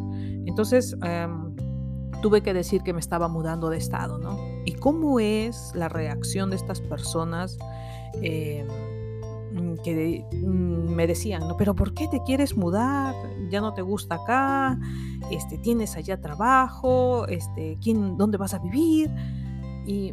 Entonces, 0.45 0.97
em, 1.03 1.53
tuve 2.21 2.41
que 2.41 2.53
decir 2.53 2.83
que 2.83 2.93
me 2.93 2.99
estaba 2.99 3.27
mudando 3.27 3.69
de 3.69 3.77
estado, 3.77 4.17
¿no? 4.17 4.37
¿Y 4.65 4.73
cómo 4.73 5.19
es 5.19 5.71
la 5.75 5.89
reacción 5.89 6.49
de 6.49 6.55
estas 6.55 6.81
personas 6.81 7.57
eh, 8.21 8.65
que 9.83 10.25
mm, 10.31 10.93
me 10.93 11.07
decían, 11.07 11.47
¿no? 11.47 11.57
Pero 11.57 11.75
¿por 11.75 11.93
qué 11.93 12.07
te 12.07 12.21
quieres 12.23 12.55
mudar? 12.55 13.15
¿Ya 13.49 13.61
no 13.61 13.73
te 13.73 13.81
gusta 13.81 14.15
acá? 14.15 14.79
Este, 15.31 15.57
¿Tienes 15.57 15.95
allá 15.95 16.21
trabajo? 16.21 17.27
Este, 17.27 17.77
¿quién, 17.81 18.17
¿Dónde 18.17 18.37
vas 18.37 18.53
a 18.53 18.59
vivir? 18.59 19.09
Y 19.85 20.11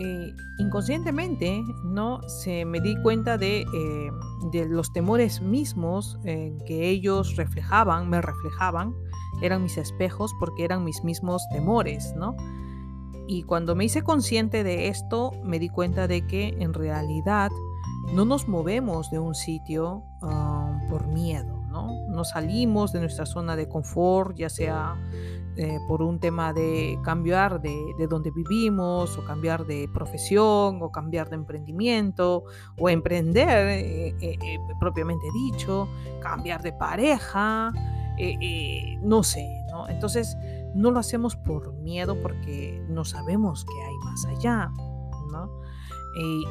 eh, 0.00 0.32
inconscientemente, 0.58 1.62
¿no? 1.84 2.20
Se 2.28 2.64
me 2.64 2.80
di 2.80 2.96
cuenta 3.02 3.36
de, 3.36 3.62
eh, 3.62 4.10
de 4.52 4.66
los 4.66 4.92
temores 4.92 5.42
mismos 5.42 6.18
que 6.24 6.88
ellos 6.88 7.36
reflejaban, 7.36 8.08
me 8.08 8.22
reflejaban, 8.22 8.94
eran 9.42 9.62
mis 9.62 9.78
espejos 9.78 10.34
porque 10.38 10.64
eran 10.64 10.84
mis 10.84 11.04
mismos 11.04 11.46
temores, 11.50 12.14
¿no? 12.16 12.36
Y 13.26 13.42
cuando 13.42 13.74
me 13.74 13.84
hice 13.84 14.02
consciente 14.02 14.64
de 14.64 14.88
esto, 14.88 15.32
me 15.44 15.58
di 15.58 15.68
cuenta 15.68 16.08
de 16.08 16.26
que 16.26 16.56
en 16.60 16.72
realidad 16.72 17.50
no 18.14 18.24
nos 18.24 18.48
movemos 18.48 19.10
de 19.10 19.18
un 19.18 19.34
sitio 19.34 20.02
ah, 20.22 20.80
por 20.88 21.06
miedo, 21.08 21.62
¿no? 21.68 22.08
No 22.08 22.24
salimos 22.24 22.92
de 22.92 23.00
nuestra 23.00 23.26
zona 23.26 23.54
de 23.54 23.68
confort, 23.68 24.36
ya 24.36 24.48
sea 24.48 24.96
eh, 25.56 25.80
por 25.88 26.02
un 26.02 26.20
tema 26.20 26.52
de 26.52 26.98
cambiar 27.02 27.60
de, 27.60 27.76
de, 27.98 28.06
donde 28.06 28.30
vivimos, 28.30 29.18
o 29.18 29.24
cambiar 29.24 29.66
de 29.66 29.88
profesión, 29.92 30.78
o 30.80 30.92
cambiar 30.92 31.28
de 31.28 31.34
emprendimiento, 31.34 32.44
o 32.78 32.88
emprender, 32.88 33.68
eh, 33.68 34.14
eh, 34.20 34.38
propiamente 34.78 35.26
dicho, 35.34 35.88
cambiar 36.22 36.62
de 36.62 36.72
pareja, 36.72 37.72
no 39.02 39.22
sé, 39.22 39.46
¿no? 39.70 39.88
Entonces, 39.88 40.36
no 40.74 40.90
lo 40.90 40.98
hacemos 41.00 41.36
por 41.36 41.72
miedo 41.74 42.20
porque 42.22 42.82
no 42.88 43.04
sabemos 43.04 43.64
que 43.64 43.82
hay 43.82 43.96
más 44.04 44.24
allá, 44.26 44.70
¿no? 45.30 45.50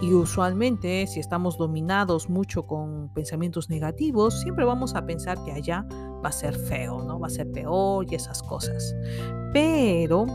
Y, 0.01 0.13
usualmente 0.13 1.07
si 1.07 1.19
estamos 1.19 1.57
dominados 1.57 2.29
mucho 2.29 2.65
con 2.65 3.11
pensamientos 3.13 3.69
negativos, 3.69 4.39
siempre 4.41 4.63
vamos 4.63 4.95
a 4.95 5.05
pensar 5.05 5.43
que 5.43 5.51
allá 5.51 5.85
va 6.23 6.29
a 6.29 6.31
ser 6.31 6.55
feo, 6.55 7.03
¿no? 7.03 7.19
Va 7.19 7.27
a 7.27 7.31
ser 7.31 7.51
peor 7.51 8.05
y 8.09 8.15
esas 8.15 8.41
cosas. 8.43 8.95
Pero 9.51 10.25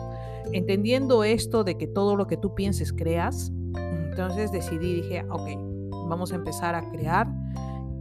entendiendo 0.53 1.25
esto 1.25 1.65
de 1.65 1.79
que 1.79 1.87
todo 1.87 2.15
lo 2.15 2.27
que 2.27 2.37
tú 2.37 2.55
pienses 2.55 2.93
creas, 2.93 3.51
entonces 3.75 4.53
decidí, 4.53 4.97
dije, 4.97 5.25
ok, 5.31 5.49
vamos 6.09 6.33
a 6.33 6.35
empezar 6.35 6.75
a 6.75 6.91
crear 6.91 7.27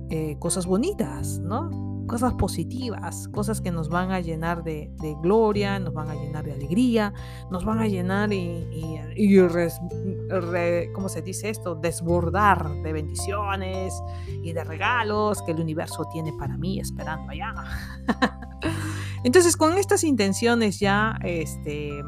eh, 0.09 0.35
cosas 0.39 0.65
bonitas, 0.65 1.39
¿no? 1.39 1.90
Cosas 2.07 2.33
positivas, 2.33 3.27
cosas 3.29 3.61
que 3.61 3.71
nos 3.71 3.89
van 3.89 4.11
a 4.11 4.19
llenar 4.19 4.63
de, 4.63 4.91
gloria, 5.21 5.79
nos 5.79 5.93
van 5.93 6.09
a 6.09 6.15
llenar 6.15 6.45
de 6.45 6.53
alegría, 6.53 7.13
nos 7.49 7.65
van 7.65 7.79
a 7.79 7.87
llenar 7.87 8.33
y, 8.33 8.67
y, 9.15 9.37
¿cómo 10.93 11.09
se 11.09 11.21
dice 11.21 11.49
esto? 11.49 11.75
Desbordar 11.75 12.69
de 12.83 12.93
bendiciones 12.93 13.93
y 14.43 14.53
de 14.53 14.63
regalos 14.63 15.41
que 15.43 15.51
el 15.51 15.59
universo 15.59 16.05
tiene 16.11 16.33
para 16.37 16.57
mí 16.57 16.79
esperando 16.79 17.31
allá. 17.31 17.53
Entonces, 19.23 19.55
con 19.55 19.77
estas 19.77 20.03
intenciones 20.03 20.79
ya, 20.79 21.17
este, 21.23 22.01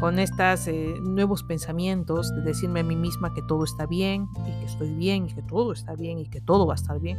con 0.00 0.18
estos 0.18 0.66
eh, 0.66 0.94
nuevos 1.02 1.42
pensamientos 1.42 2.34
de 2.34 2.40
decirme 2.40 2.80
a 2.80 2.82
mí 2.82 2.96
misma 2.96 3.34
que 3.34 3.42
todo 3.42 3.64
está 3.64 3.86
bien 3.86 4.28
y 4.46 4.58
que 4.58 4.64
estoy 4.64 4.94
bien 4.94 5.26
y 5.26 5.34
que 5.34 5.42
todo 5.42 5.72
está 5.72 5.94
bien 5.94 6.18
y 6.18 6.26
que 6.28 6.40
todo 6.40 6.66
va 6.66 6.72
a 6.72 6.76
estar 6.76 6.98
bien. 6.98 7.18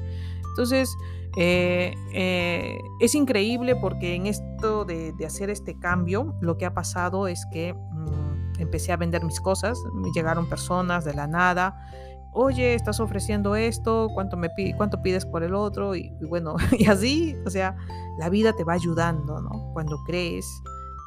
Entonces, 0.49 0.97
eh, 1.37 1.93
eh, 2.13 2.79
es 2.99 3.13
increíble 3.13 3.75
porque 3.75 4.15
en 4.15 4.25
esto 4.25 4.83
de, 4.83 5.13
hacer 5.25 5.51
este 5.51 5.77
cambio, 5.77 6.35
lo 6.41 6.57
que 6.57 6.65
ha 6.65 6.73
pasado 6.73 7.27
es 7.27 7.45
que 7.53 7.73
mm, 7.73 8.59
empecé 8.59 8.91
a 8.91 8.97
vender 8.97 9.23
mis 9.23 9.39
cosas, 9.39 9.77
llegaron 10.15 10.49
personas 10.49 11.05
de 11.05 11.13
la 11.13 11.27
nada, 11.27 11.87
oye, 12.33 12.73
estás 12.73 12.99
ofreciendo 12.99 13.55
esto, 13.55 14.09
¿cuánto, 14.13 14.37
me 14.37 14.49
cuánto 14.75 15.01
pides 15.03 15.25
por 15.25 15.43
el 15.43 15.53
otro? 15.53 15.95
Y, 15.95 16.11
y 16.19 16.25
bueno, 16.25 16.55
y 16.77 16.87
así, 16.87 17.37
o 17.45 17.49
sea, 17.51 17.77
la 18.17 18.29
vida 18.29 18.53
te 18.53 18.63
va 18.63 18.73
ayudando, 18.73 19.39
¿no? 19.39 19.71
Cuando 19.73 19.97
crees 20.05 20.45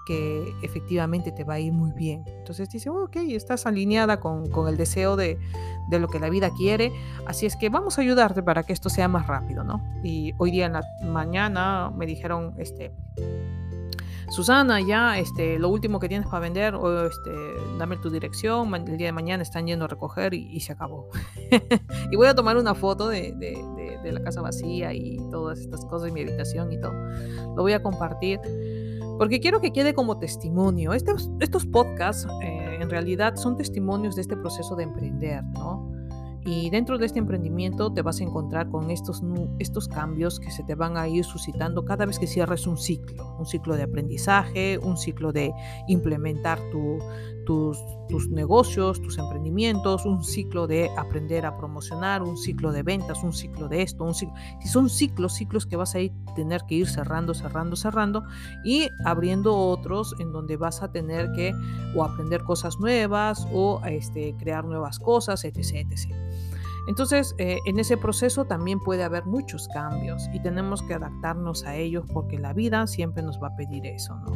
que 0.06 0.54
efectivamente 0.62 1.32
te 1.32 1.44
va 1.44 1.54
a 1.54 1.60
ir 1.60 1.72
muy 1.72 1.92
bien. 1.92 2.24
Entonces 2.26 2.68
dice, 2.68 2.90
ok, 2.90 3.16
estás 3.28 3.66
alineada 3.66 4.20
con, 4.20 4.44
el 4.68 4.76
deseo 4.76 5.16
de, 5.16 5.38
lo 5.90 6.08
que 6.08 6.18
la 6.18 6.28
vida 6.28 6.50
quiere, 6.56 6.92
así 7.26 7.46
es 7.46 7.56
que 7.56 7.68
vamos 7.68 7.98
a 7.98 8.02
ayudarte 8.02 8.42
para 8.42 8.62
que 8.62 8.72
esto 8.72 8.88
sea 8.88 9.08
más 9.08 9.26
rápido, 9.26 9.64
¿no? 9.64 9.82
Y 10.02 10.32
hoy 10.38 10.50
día 10.50 10.66
en 10.66 10.74
la 10.74 10.82
mañana 11.02 11.90
me 11.94 12.06
dijeron, 12.06 12.54
este, 12.58 12.92
Susana, 14.30 14.80
ya, 14.80 15.18
este, 15.18 15.58
lo 15.58 15.68
último 15.68 16.00
que 16.00 16.08
tienes 16.08 16.26
para 16.26 16.40
vender, 16.40 16.74
o 16.74 17.06
este, 17.06 17.30
dame 17.78 17.96
tu 17.98 18.10
dirección, 18.10 18.74
el 18.74 18.96
día 18.96 19.06
de 19.06 19.12
mañana 19.12 19.42
están 19.42 19.66
yendo 19.66 19.84
a 19.84 19.88
recoger 19.88 20.34
y, 20.34 20.58
se 20.60 20.72
acabó. 20.72 21.08
y 22.10 22.16
voy 22.16 22.26
a 22.26 22.34
tomar 22.34 22.56
una 22.56 22.74
foto 22.74 23.08
de, 23.08 23.32
de 23.32 24.12
la 24.12 24.20
casa 24.22 24.40
vacía 24.40 24.92
y 24.92 25.18
todas 25.30 25.58
estas 25.58 25.84
cosas, 25.86 26.12
mi 26.12 26.20
habitación 26.22 26.72
y 26.72 26.80
todo. 26.80 26.92
Lo 27.56 27.62
voy 27.62 27.72
a 27.72 27.82
compartir 27.82 28.40
porque 29.18 29.40
quiero 29.40 29.60
que 29.60 29.72
quede 29.72 29.94
como 29.94 30.18
testimonio. 30.18 30.92
Estos, 30.92 31.28
podcasts 31.66 32.26
eh, 32.42 32.78
en 32.80 32.90
realidad 32.90 33.36
son 33.36 33.56
testimonios 33.56 34.16
de 34.16 34.22
este 34.22 34.36
proceso 34.36 34.76
de 34.76 34.84
emprender, 34.84 35.42
¿no? 35.44 35.92
Y 36.46 36.68
dentro 36.68 36.98
de 36.98 37.06
este 37.06 37.18
emprendimiento 37.18 37.90
te 37.92 38.02
vas 38.02 38.20
a 38.20 38.24
encontrar 38.24 38.68
con 38.68 38.90
estos, 38.90 39.22
estos 39.58 39.88
cambios 39.88 40.38
que 40.38 40.50
se 40.50 40.62
te 40.62 40.74
van 40.74 40.98
a 40.98 41.08
ir 41.08 41.24
suscitando 41.24 41.86
cada 41.86 42.04
vez 42.04 42.18
que 42.18 42.26
cierres 42.26 42.66
un 42.66 42.76
ciclo, 42.76 43.34
un 43.38 43.46
ciclo 43.46 43.76
de 43.76 43.84
aprendizaje, 43.84 44.78
un 44.78 44.98
ciclo 44.98 45.32
de 45.32 45.54
implementar 45.88 46.58
tu, 46.70 46.98
tus, 47.44 47.78
negocios, 48.30 49.00
tus 49.00 49.18
emprendimientos, 49.18 50.04
un 50.04 50.24
ciclo 50.24 50.66
de 50.66 50.90
aprender 50.96 51.46
a 51.46 51.56
promocionar, 51.56 52.22
un 52.22 52.36
ciclo 52.36 52.72
de 52.72 52.82
ventas, 52.82 53.22
un 53.22 53.32
ciclo 53.32 53.68
de 53.68 53.82
esto, 53.82 54.04
un 54.04 54.14
ciclo. 54.14 54.34
Si 54.60 54.68
son 54.68 54.88
ciclos, 54.88 55.34
ciclos 55.34 55.66
que 55.66 55.76
vas 55.76 55.94
a 55.94 56.00
ir, 56.00 56.12
tener 56.34 56.62
que 56.68 56.76
ir 56.76 56.88
cerrando, 56.88 57.34
cerrando, 57.34 57.76
cerrando 57.76 58.24
y 58.64 58.88
abriendo 59.04 59.56
otros 59.56 60.14
en 60.18 60.32
donde 60.32 60.56
vas 60.56 60.82
a 60.82 60.90
tener 60.92 61.32
que 61.32 61.52
o 61.94 62.04
aprender 62.04 62.42
cosas 62.44 62.78
nuevas 62.78 63.46
o 63.52 63.80
este, 63.86 64.34
crear 64.38 64.64
nuevas 64.64 64.98
cosas, 64.98 65.44
etc. 65.44 65.86
etc. 65.90 66.14
Entonces, 66.86 67.34
eh, 67.38 67.58
en 67.64 67.78
ese 67.78 67.96
proceso 67.96 68.44
también 68.44 68.78
puede 68.78 69.04
haber 69.04 69.24
muchos 69.24 69.68
cambios 69.68 70.28
y 70.34 70.40
tenemos 70.40 70.82
que 70.82 70.94
adaptarnos 70.94 71.64
a 71.64 71.76
ellos 71.76 72.04
porque 72.12 72.38
la 72.38 72.52
vida 72.52 72.86
siempre 72.86 73.22
nos 73.22 73.42
va 73.42 73.48
a 73.48 73.56
pedir 73.56 73.86
eso, 73.86 74.14
¿no? 74.16 74.32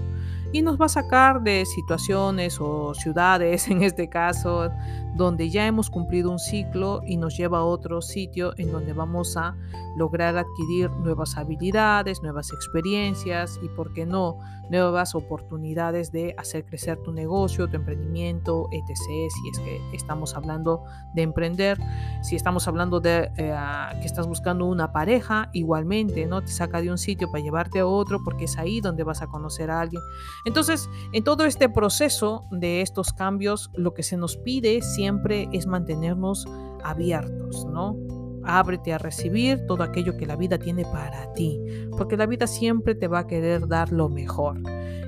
Y 0.52 0.62
nos 0.62 0.80
va 0.80 0.86
a 0.86 0.88
sacar 0.88 1.42
de 1.42 1.66
situaciones 1.66 2.58
o 2.60 2.94
ciudades, 2.94 3.68
en 3.70 3.82
este 3.82 4.08
caso, 4.08 4.70
donde 5.14 5.50
ya 5.50 5.66
hemos 5.66 5.90
cumplido 5.90 6.30
un 6.30 6.38
ciclo 6.38 7.02
y 7.06 7.16
nos 7.16 7.36
lleva 7.36 7.58
a 7.58 7.64
otro 7.64 8.00
sitio 8.00 8.52
en 8.56 8.72
donde 8.72 8.92
vamos 8.92 9.36
a 9.36 9.56
lograr 9.96 10.36
adquirir 10.36 10.90
nuevas 10.90 11.36
habilidades, 11.36 12.22
nuevas 12.22 12.52
experiencias 12.52 13.58
y, 13.62 13.68
¿por 13.68 13.92
qué 13.92 14.06
no?, 14.06 14.38
nuevas 14.70 15.14
oportunidades 15.14 16.12
de 16.12 16.34
hacer 16.36 16.64
crecer 16.64 16.98
tu 17.02 17.12
negocio, 17.12 17.68
tu 17.68 17.76
emprendimiento, 17.76 18.68
etc. 18.70 18.96
Si 18.96 19.48
es 19.50 19.58
que 19.58 19.80
estamos 19.92 20.36
hablando 20.36 20.84
de 21.14 21.22
emprender, 21.22 21.78
si 22.22 22.36
estamos 22.36 22.68
hablando 22.68 23.00
de 23.00 23.30
eh, 23.36 23.56
que 24.00 24.06
estás 24.06 24.26
buscando 24.26 24.66
una 24.66 24.92
pareja, 24.92 25.48
igualmente, 25.52 26.26
¿no? 26.26 26.42
Te 26.42 26.52
saca 26.52 26.80
de 26.80 26.90
un 26.90 26.98
sitio 26.98 27.30
para 27.30 27.42
llevarte 27.42 27.80
a 27.80 27.86
otro 27.86 28.22
porque 28.22 28.44
es 28.44 28.58
ahí 28.58 28.80
donde 28.80 29.04
vas 29.04 29.22
a 29.22 29.26
conocer 29.26 29.70
a 29.70 29.80
alguien. 29.80 30.02
Entonces, 30.44 30.88
en 31.12 31.24
todo 31.24 31.44
este 31.44 31.68
proceso 31.68 32.44
de 32.50 32.82
estos 32.82 33.12
cambios, 33.12 33.70
lo 33.74 33.94
que 33.94 34.02
se 34.02 34.16
nos 34.16 34.36
pide 34.36 34.82
siempre 34.82 35.48
es 35.52 35.66
mantenernos 35.66 36.46
abiertos, 36.84 37.66
¿no? 37.66 37.96
Ábrete 38.44 38.92
a 38.92 38.98
recibir 38.98 39.66
todo 39.66 39.82
aquello 39.82 40.16
que 40.16 40.26
la 40.26 40.36
vida 40.36 40.58
tiene 40.58 40.84
para 40.84 41.32
ti, 41.34 41.60
porque 41.96 42.16
la 42.16 42.26
vida 42.26 42.46
siempre 42.46 42.94
te 42.94 43.08
va 43.08 43.20
a 43.20 43.26
querer 43.26 43.68
dar 43.68 43.92
lo 43.92 44.08
mejor. 44.08 44.60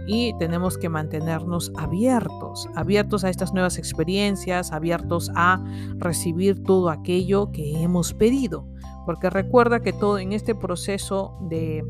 Y 0.06 0.36
tenemos 0.38 0.76
que 0.76 0.88
mantenernos 0.88 1.70
abiertos, 1.76 2.68
abiertos 2.74 3.22
a 3.22 3.30
estas 3.30 3.52
nuevas 3.52 3.78
experiencias, 3.78 4.72
abiertos 4.72 5.30
a 5.36 5.62
recibir 5.98 6.62
todo 6.64 6.90
aquello 6.90 7.52
que 7.52 7.80
hemos 7.80 8.12
pedido. 8.12 8.66
Porque 9.06 9.30
recuerda 9.30 9.80
que 9.80 9.92
todo 9.92 10.18
en 10.18 10.32
este 10.32 10.54
proceso 10.54 11.38
de, 11.48 11.84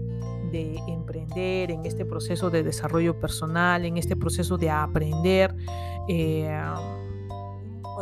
emprender, 0.53 1.71
en 1.71 1.85
este 1.85 2.05
proceso 2.05 2.51
de 2.51 2.63
desarrollo 2.63 3.19
personal, 3.19 3.85
en 3.85 3.97
este 3.97 4.17
proceso 4.17 4.57
de 4.57 4.71
aprender, 4.71 5.55
eh, 6.09 6.51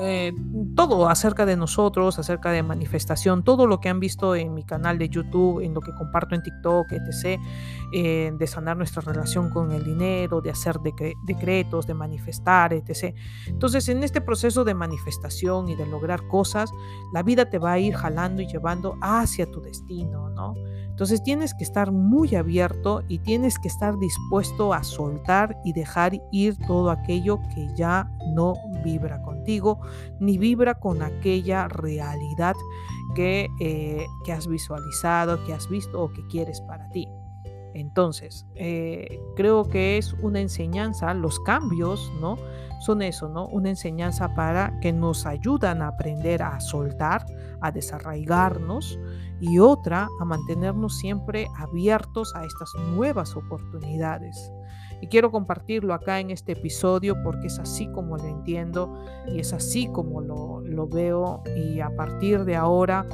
eh, 0.01 0.33
todo 0.77 1.09
acerca 1.09 1.45
de 1.45 1.57
nosotros, 1.57 2.19
acerca 2.19 2.53
de 2.53 2.63
manifestación, 2.63 3.43
todo 3.43 3.67
lo 3.67 3.81
que 3.81 3.89
han 3.89 3.99
visto 3.99 4.37
en 4.37 4.55
mi 4.55 4.63
canal 4.63 4.97
de 4.99 5.09
YouTube, 5.09 5.61
en 5.61 5.75
lo 5.75 5.81
que 5.81 5.93
comparto 5.93 6.35
en 6.35 6.43
TikTok, 6.43 6.93
etc., 6.93 7.41
eh, 7.93 8.33
de 8.33 8.47
sanar 8.47 8.77
nuestra 8.77 9.03
relación 9.03 9.51
con 9.51 9.73
el 9.73 9.85
dinero, 9.85 10.41
de 10.41 10.51
hacer 10.51 10.77
decretos, 11.27 11.87
de 11.87 11.95
manifestar, 11.95 12.73
etc. 12.73 13.15
Entonces, 13.47 13.89
en 13.89 14.05
este 14.05 14.21
proceso 14.21 14.63
de 14.65 14.75
manifestación 14.75 15.69
y 15.69 15.75
de 15.75 15.87
lograr 15.87 16.27
cosas, 16.29 16.71
la 17.13 17.23
vida 17.23 17.51
te 17.51 17.59
va 17.59 17.73
a 17.73 17.79
ir 17.79 17.95
jalando 17.95 18.43
y 18.43 18.47
llevando 18.47 18.97
hacia 19.01 19.51
tu 19.51 19.61
destino, 19.61 20.31
¿no? 20.31 20.55
Entonces 20.99 21.23
tienes 21.23 21.55
que 21.55 21.63
estar 21.63 21.93
muy 21.93 22.35
abierto 22.35 23.05
y 23.07 23.21
tienes 23.21 23.61
que 23.61 23.69
estar 23.69 23.97
dispuesto 24.01 24.75
a 24.75 24.83
soltar 24.83 25.57
y 25.65 25.73
dejar 25.73 26.21
ir 26.33 26.59
todo 26.67 26.91
aquello 26.91 27.39
que 27.55 27.69
ya 27.77 28.11
no 28.35 28.55
vibra 28.83 29.23
contigo, 29.23 29.79
ni 30.19 30.39
vibra 30.39 30.75
con 30.75 31.01
aquella 31.03 31.69
realidad 31.69 32.57
que, 33.15 33.47
eh, 33.61 34.07
que 34.25 34.33
has 34.33 34.49
visualizado, 34.49 35.45
que 35.45 35.55
has 35.55 35.69
visto 35.69 36.03
o 36.03 36.13
que 36.13 36.27
quieres 36.27 36.61
para 36.63 36.89
ti. 36.89 37.07
Entonces, 37.75 38.47
eh, 38.55 39.21
creo 39.37 39.65
que 39.65 39.99
es 39.99 40.15
una 40.15 40.41
enseñanza, 40.41 41.13
los 41.15 41.39
cambios, 41.41 42.13
¿no? 42.21 42.37
Son 42.81 43.03
eso, 43.03 43.29
¿no? 43.29 43.47
Una 43.49 43.71
enseñanza 43.71 44.35
para 44.35 44.79
que 44.81 44.93
nos 44.93 45.27
ayudan 45.27 45.83
a 45.83 45.89
aprender 45.89 46.43
a 46.43 46.61
soltar, 46.61 47.27
a 47.61 47.71
desarraigarnos 47.71 48.99
y 49.41 49.59
otra 49.59 50.09
a 50.21 50.25
mantenernos 50.25 50.99
siempre 50.99 51.47
abiertos 51.57 52.35
a 52.35 52.45
estas 52.45 52.73
nuevas 52.93 53.37
oportunidades. 53.37 54.53
Y 55.01 55.07
quiero 55.07 55.31
compartirlo 55.31 55.95
acá 55.95 56.19
en 56.19 56.31
este 56.31 56.53
episodio 56.53 57.15
porque 57.23 57.47
es 57.47 57.59
así 57.59 57.87
como 57.93 58.17
lo 58.17 58.25
entiendo 58.25 58.93
y 59.27 59.39
es 59.39 59.53
así 59.53 59.87
como 59.89 60.21
lo, 60.21 60.61
lo 60.61 60.89
veo 60.89 61.43
y 61.57 61.81
a 61.81 61.95
partir 61.95 62.45
de 62.45 62.57
ahora 62.57 63.07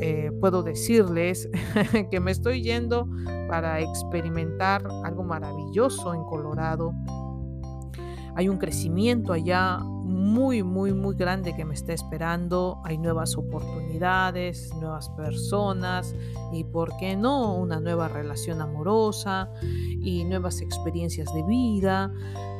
eh, 0.00 0.30
puedo 0.40 0.62
decirles 0.62 1.48
que 2.10 2.20
me 2.20 2.30
estoy 2.30 2.62
yendo 2.62 3.08
para 3.48 3.80
experimentar 3.80 4.82
algo 5.04 5.22
maravilloso 5.22 6.14
en 6.14 6.24
Colorado. 6.24 6.92
Hay 8.34 8.48
un 8.48 8.56
crecimiento 8.56 9.34
allá 9.34 9.78
muy, 9.78 10.62
muy, 10.62 10.92
muy 10.92 11.14
grande 11.14 11.54
que 11.54 11.64
me 11.64 11.74
está 11.74 11.92
esperando. 11.92 12.80
Hay 12.84 12.96
nuevas 12.96 13.36
oportunidades, 13.36 14.72
nuevas 14.80 15.10
personas 15.10 16.14
y, 16.52 16.64
¿por 16.64 16.96
qué 16.96 17.16
no?, 17.16 17.54
una 17.54 17.80
nueva 17.80 18.08
relación 18.08 18.60
amorosa 18.60 19.50
y 19.62 20.24
nuevas 20.24 20.60
experiencias 20.60 21.32
de 21.34 21.42
vida. 21.42 22.12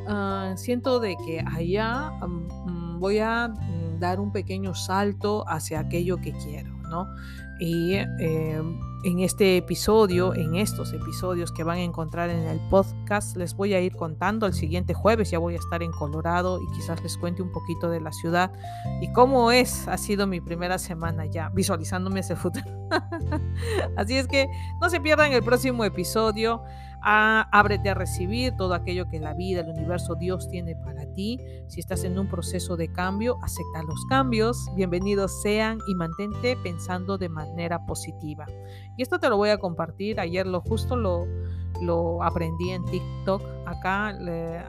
Ah, 0.07 0.53
siento 0.57 0.99
de 0.99 1.15
que 1.25 1.43
allá 1.45 2.11
mm, 2.21 2.99
voy 2.99 3.19
a 3.19 3.47
mm, 3.47 3.99
dar 3.99 4.19
un 4.19 4.31
pequeño 4.31 4.75
salto 4.75 5.43
hacia 5.47 5.79
aquello 5.79 6.17
que 6.17 6.33
quiero. 6.33 6.72
Y 7.59 7.93
em, 7.93 8.79
en 9.03 9.19
este 9.19 9.57
episodio, 9.57 10.33
en 10.33 10.55
estos 10.55 10.93
episodios 10.93 11.51
que 11.51 11.63
van 11.63 11.77
a 11.77 11.81
encontrar 11.81 12.29
en 12.29 12.39
el 12.47 12.59
podcast, 12.69 13.37
les 13.37 13.53
voy 13.53 13.73
a 13.73 13.81
ir 13.81 13.95
contando. 13.95 14.47
El 14.47 14.53
siguiente 14.53 14.93
jueves 14.93 15.29
ya 15.29 15.39
voy 15.39 15.55
a 15.55 15.57
estar 15.57 15.83
en 15.83 15.91
Colorado 15.91 16.59
y 16.61 16.67
quizás 16.73 17.01
les 17.03 17.17
cuente 17.17 17.41
un 17.41 17.51
poquito 17.51 17.89
de 17.89 18.01
la 18.01 18.11
ciudad 18.11 18.51
y 19.01 19.11
cómo 19.13 19.51
es, 19.51 19.87
ha 19.87 19.97
sido 19.97 20.25
mi 20.25 20.41
primera 20.41 20.77
semana 20.77 21.25
ya 21.25 21.49
visualizándome 21.49 22.21
ese 22.21 22.35
futuro. 22.35 22.65
Así 23.97 24.17
es 24.17 24.27
que 24.27 24.47
no 24.81 24.89
se 24.89 24.99
pierdan 24.99 25.31
el 25.33 25.43
próximo 25.43 25.83
episodio 25.83 26.63
ábrete 27.03 27.89
a 27.89 27.93
recibir 27.93 28.55
todo 28.55 28.73
aquello 28.73 29.09
que 29.09 29.19
la 29.19 29.33
vida, 29.33 29.61
el 29.61 29.69
universo, 29.69 30.15
Dios 30.15 30.49
tiene 30.49 30.75
para 30.75 31.05
ti. 31.13 31.39
Si 31.67 31.79
estás 31.79 32.03
en 32.03 32.17
un 32.17 32.27
proceso 32.27 32.77
de 32.77 32.91
cambio, 32.91 33.37
acepta 33.43 33.83
los 33.83 33.99
cambios. 34.09 34.57
Bienvenidos 34.75 35.41
sean 35.41 35.79
y 35.87 35.95
mantente 35.95 36.55
pensando 36.63 37.17
de 37.17 37.29
manera 37.29 37.85
positiva. 37.85 38.45
Y 38.97 39.01
esto 39.01 39.19
te 39.19 39.29
lo 39.29 39.37
voy 39.37 39.49
a 39.49 39.57
compartir. 39.57 40.19
Ayer 40.19 40.47
lo 40.47 40.61
justo 40.61 40.95
lo, 40.95 41.25
lo 41.81 42.23
aprendí 42.23 42.69
en 42.69 42.85
TikTok. 42.85 43.41
Acá 43.65 44.07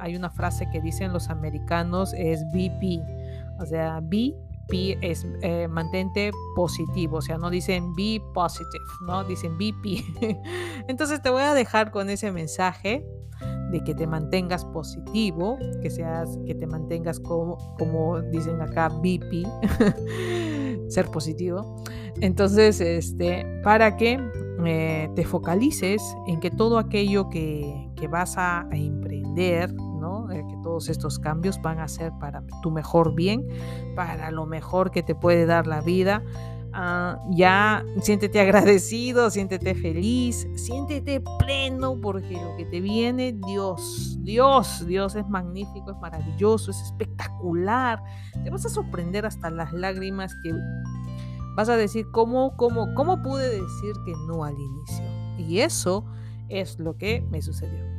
hay 0.01 0.17
una 0.17 0.31
frase 0.31 0.69
que 0.73 0.81
dicen 0.81 1.13
los 1.13 1.29
americanos 1.29 2.13
es 2.15 2.45
BP. 2.53 3.01
O 3.61 3.67
sea, 3.67 4.01
be 4.03 4.35
es 4.73 5.27
eh, 5.43 5.69
mantente 5.69 6.31
positivo, 6.55 7.19
o 7.19 7.23
sea, 7.23 7.39
no 7.39 7.51
dicen 7.51 7.95
be 7.95 8.21
positive, 8.33 8.85
¿no? 9.07 9.25
Dicen 9.25 9.57
BP. 9.57 10.05
Entonces 10.89 11.23
te 11.23 11.31
voy 11.31 11.43
a 11.43 11.55
dejar 11.55 11.91
con 11.91 12.11
ese 12.11 12.33
mensaje 12.33 13.07
de 13.71 13.83
que 13.83 13.95
te 13.95 14.07
mantengas 14.07 14.65
positivo, 14.65 15.59
que 15.83 15.91
seas, 15.91 16.39
que 16.47 16.55
te 16.55 16.67
mantengas 16.67 17.21
como, 17.21 17.59
como 17.79 18.21
dicen 18.21 18.61
acá, 18.61 18.89
BP, 18.89 19.47
ser 20.89 21.07
positivo. 21.07 21.83
Entonces, 22.21 22.81
este, 22.81 23.45
para 23.65 23.97
que 23.97 24.21
eh, 24.65 25.11
te 25.17 25.25
focalices 25.25 26.03
en 26.27 26.41
que 26.41 26.51
todo 26.51 26.79
aquello 26.79 27.29
que, 27.29 27.91
que 27.97 28.07
vas 28.07 28.37
a 28.39 28.69
emprender, 28.71 29.75
que 30.43 30.57
todos 30.63 30.89
estos 30.89 31.19
cambios 31.19 31.61
van 31.63 31.79
a 31.79 31.89
ser 31.89 32.13
para 32.19 32.43
tu 32.63 32.71
mejor 32.71 33.15
bien, 33.15 33.47
para 33.95 34.31
lo 34.31 34.47
mejor 34.47 34.91
que 34.91 35.03
te 35.03 35.15
puede 35.15 35.47
dar 35.47 35.67
la 35.67 35.81
vida. 35.81 36.23
Ah, 36.77 37.21
ya 37.31 37.85
siéntete 38.03 38.41
agradecido, 38.41 39.31
siéntete 39.31 39.77
feliz, 39.77 40.49
siéntete 40.57 41.23
pleno 41.39 42.01
porque 42.01 42.33
lo 42.33 42.57
que 42.57 42.65
te 42.65 42.81
viene, 42.81 43.33
Dios, 43.47 44.19
Dios, 44.23 44.85
Dios 44.85 45.15
es 45.15 45.29
magnífico, 45.29 45.93
es 45.93 45.99
maravilloso, 45.99 46.73
es 46.73 46.83
espectacular. 46.83 48.03
Te 48.43 48.51
vas 48.51 48.67
a 48.67 48.69
sorprender 48.69 49.25
hasta 49.25 49.51
las 49.51 49.73
lágrimas 49.73 50.35
que 50.43 50.53
vas 51.55 51.69
a 51.69 51.77
decir, 51.77 52.07
¿cómo, 52.11 52.57
cómo, 52.57 52.93
cómo 52.95 53.23
pude 53.23 53.49
decir 53.49 53.93
que 54.05 54.13
no 54.27 54.43
al 54.43 54.59
inicio? 54.59 55.05
Y 55.39 55.61
eso 55.61 56.05
es 56.49 56.81
lo 56.81 56.97
que 56.97 57.23
me 57.31 57.41
sucedió. 57.41 57.94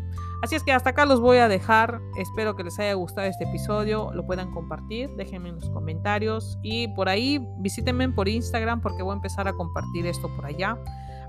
Así 0.45 0.53
es 0.53 0.61
que 0.61 0.71
hasta 0.71 0.91
acá 0.91 1.07
los 1.07 1.21
voy 1.21 1.37
a 1.37 1.47
dejar. 1.47 1.99
Espero 2.17 2.55
que 2.55 2.63
les 2.63 2.77
haya 2.77 2.93
gustado 2.93 3.25
este 3.25 3.45
episodio. 3.45 4.11
Lo 4.13 4.27
puedan 4.27 4.51
compartir. 4.51 5.09
Déjenme 5.15 5.49
en 5.49 5.55
los 5.55 5.71
comentarios. 5.71 6.59
Y 6.61 6.87
por 6.89 7.09
ahí 7.09 7.43
visítenme 7.57 8.07
por 8.09 8.29
Instagram 8.29 8.79
porque 8.79 9.01
voy 9.01 9.13
a 9.13 9.15
empezar 9.15 9.47
a 9.47 9.53
compartir 9.53 10.05
esto 10.05 10.29
por 10.35 10.45
allá. 10.45 10.77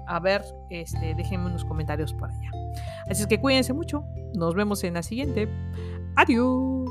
A 0.06 0.20
ver, 0.20 0.44
este, 0.68 1.14
déjenme 1.14 1.46
unos 1.46 1.64
comentarios 1.64 2.12
por 2.12 2.28
allá. 2.28 2.50
Así 3.08 3.22
es 3.22 3.26
que 3.26 3.40
cuídense 3.40 3.72
mucho. 3.72 4.04
Nos 4.34 4.54
vemos 4.54 4.84
en 4.84 4.92
la 4.92 5.02
siguiente. 5.02 5.48
Adiós. 6.16 6.90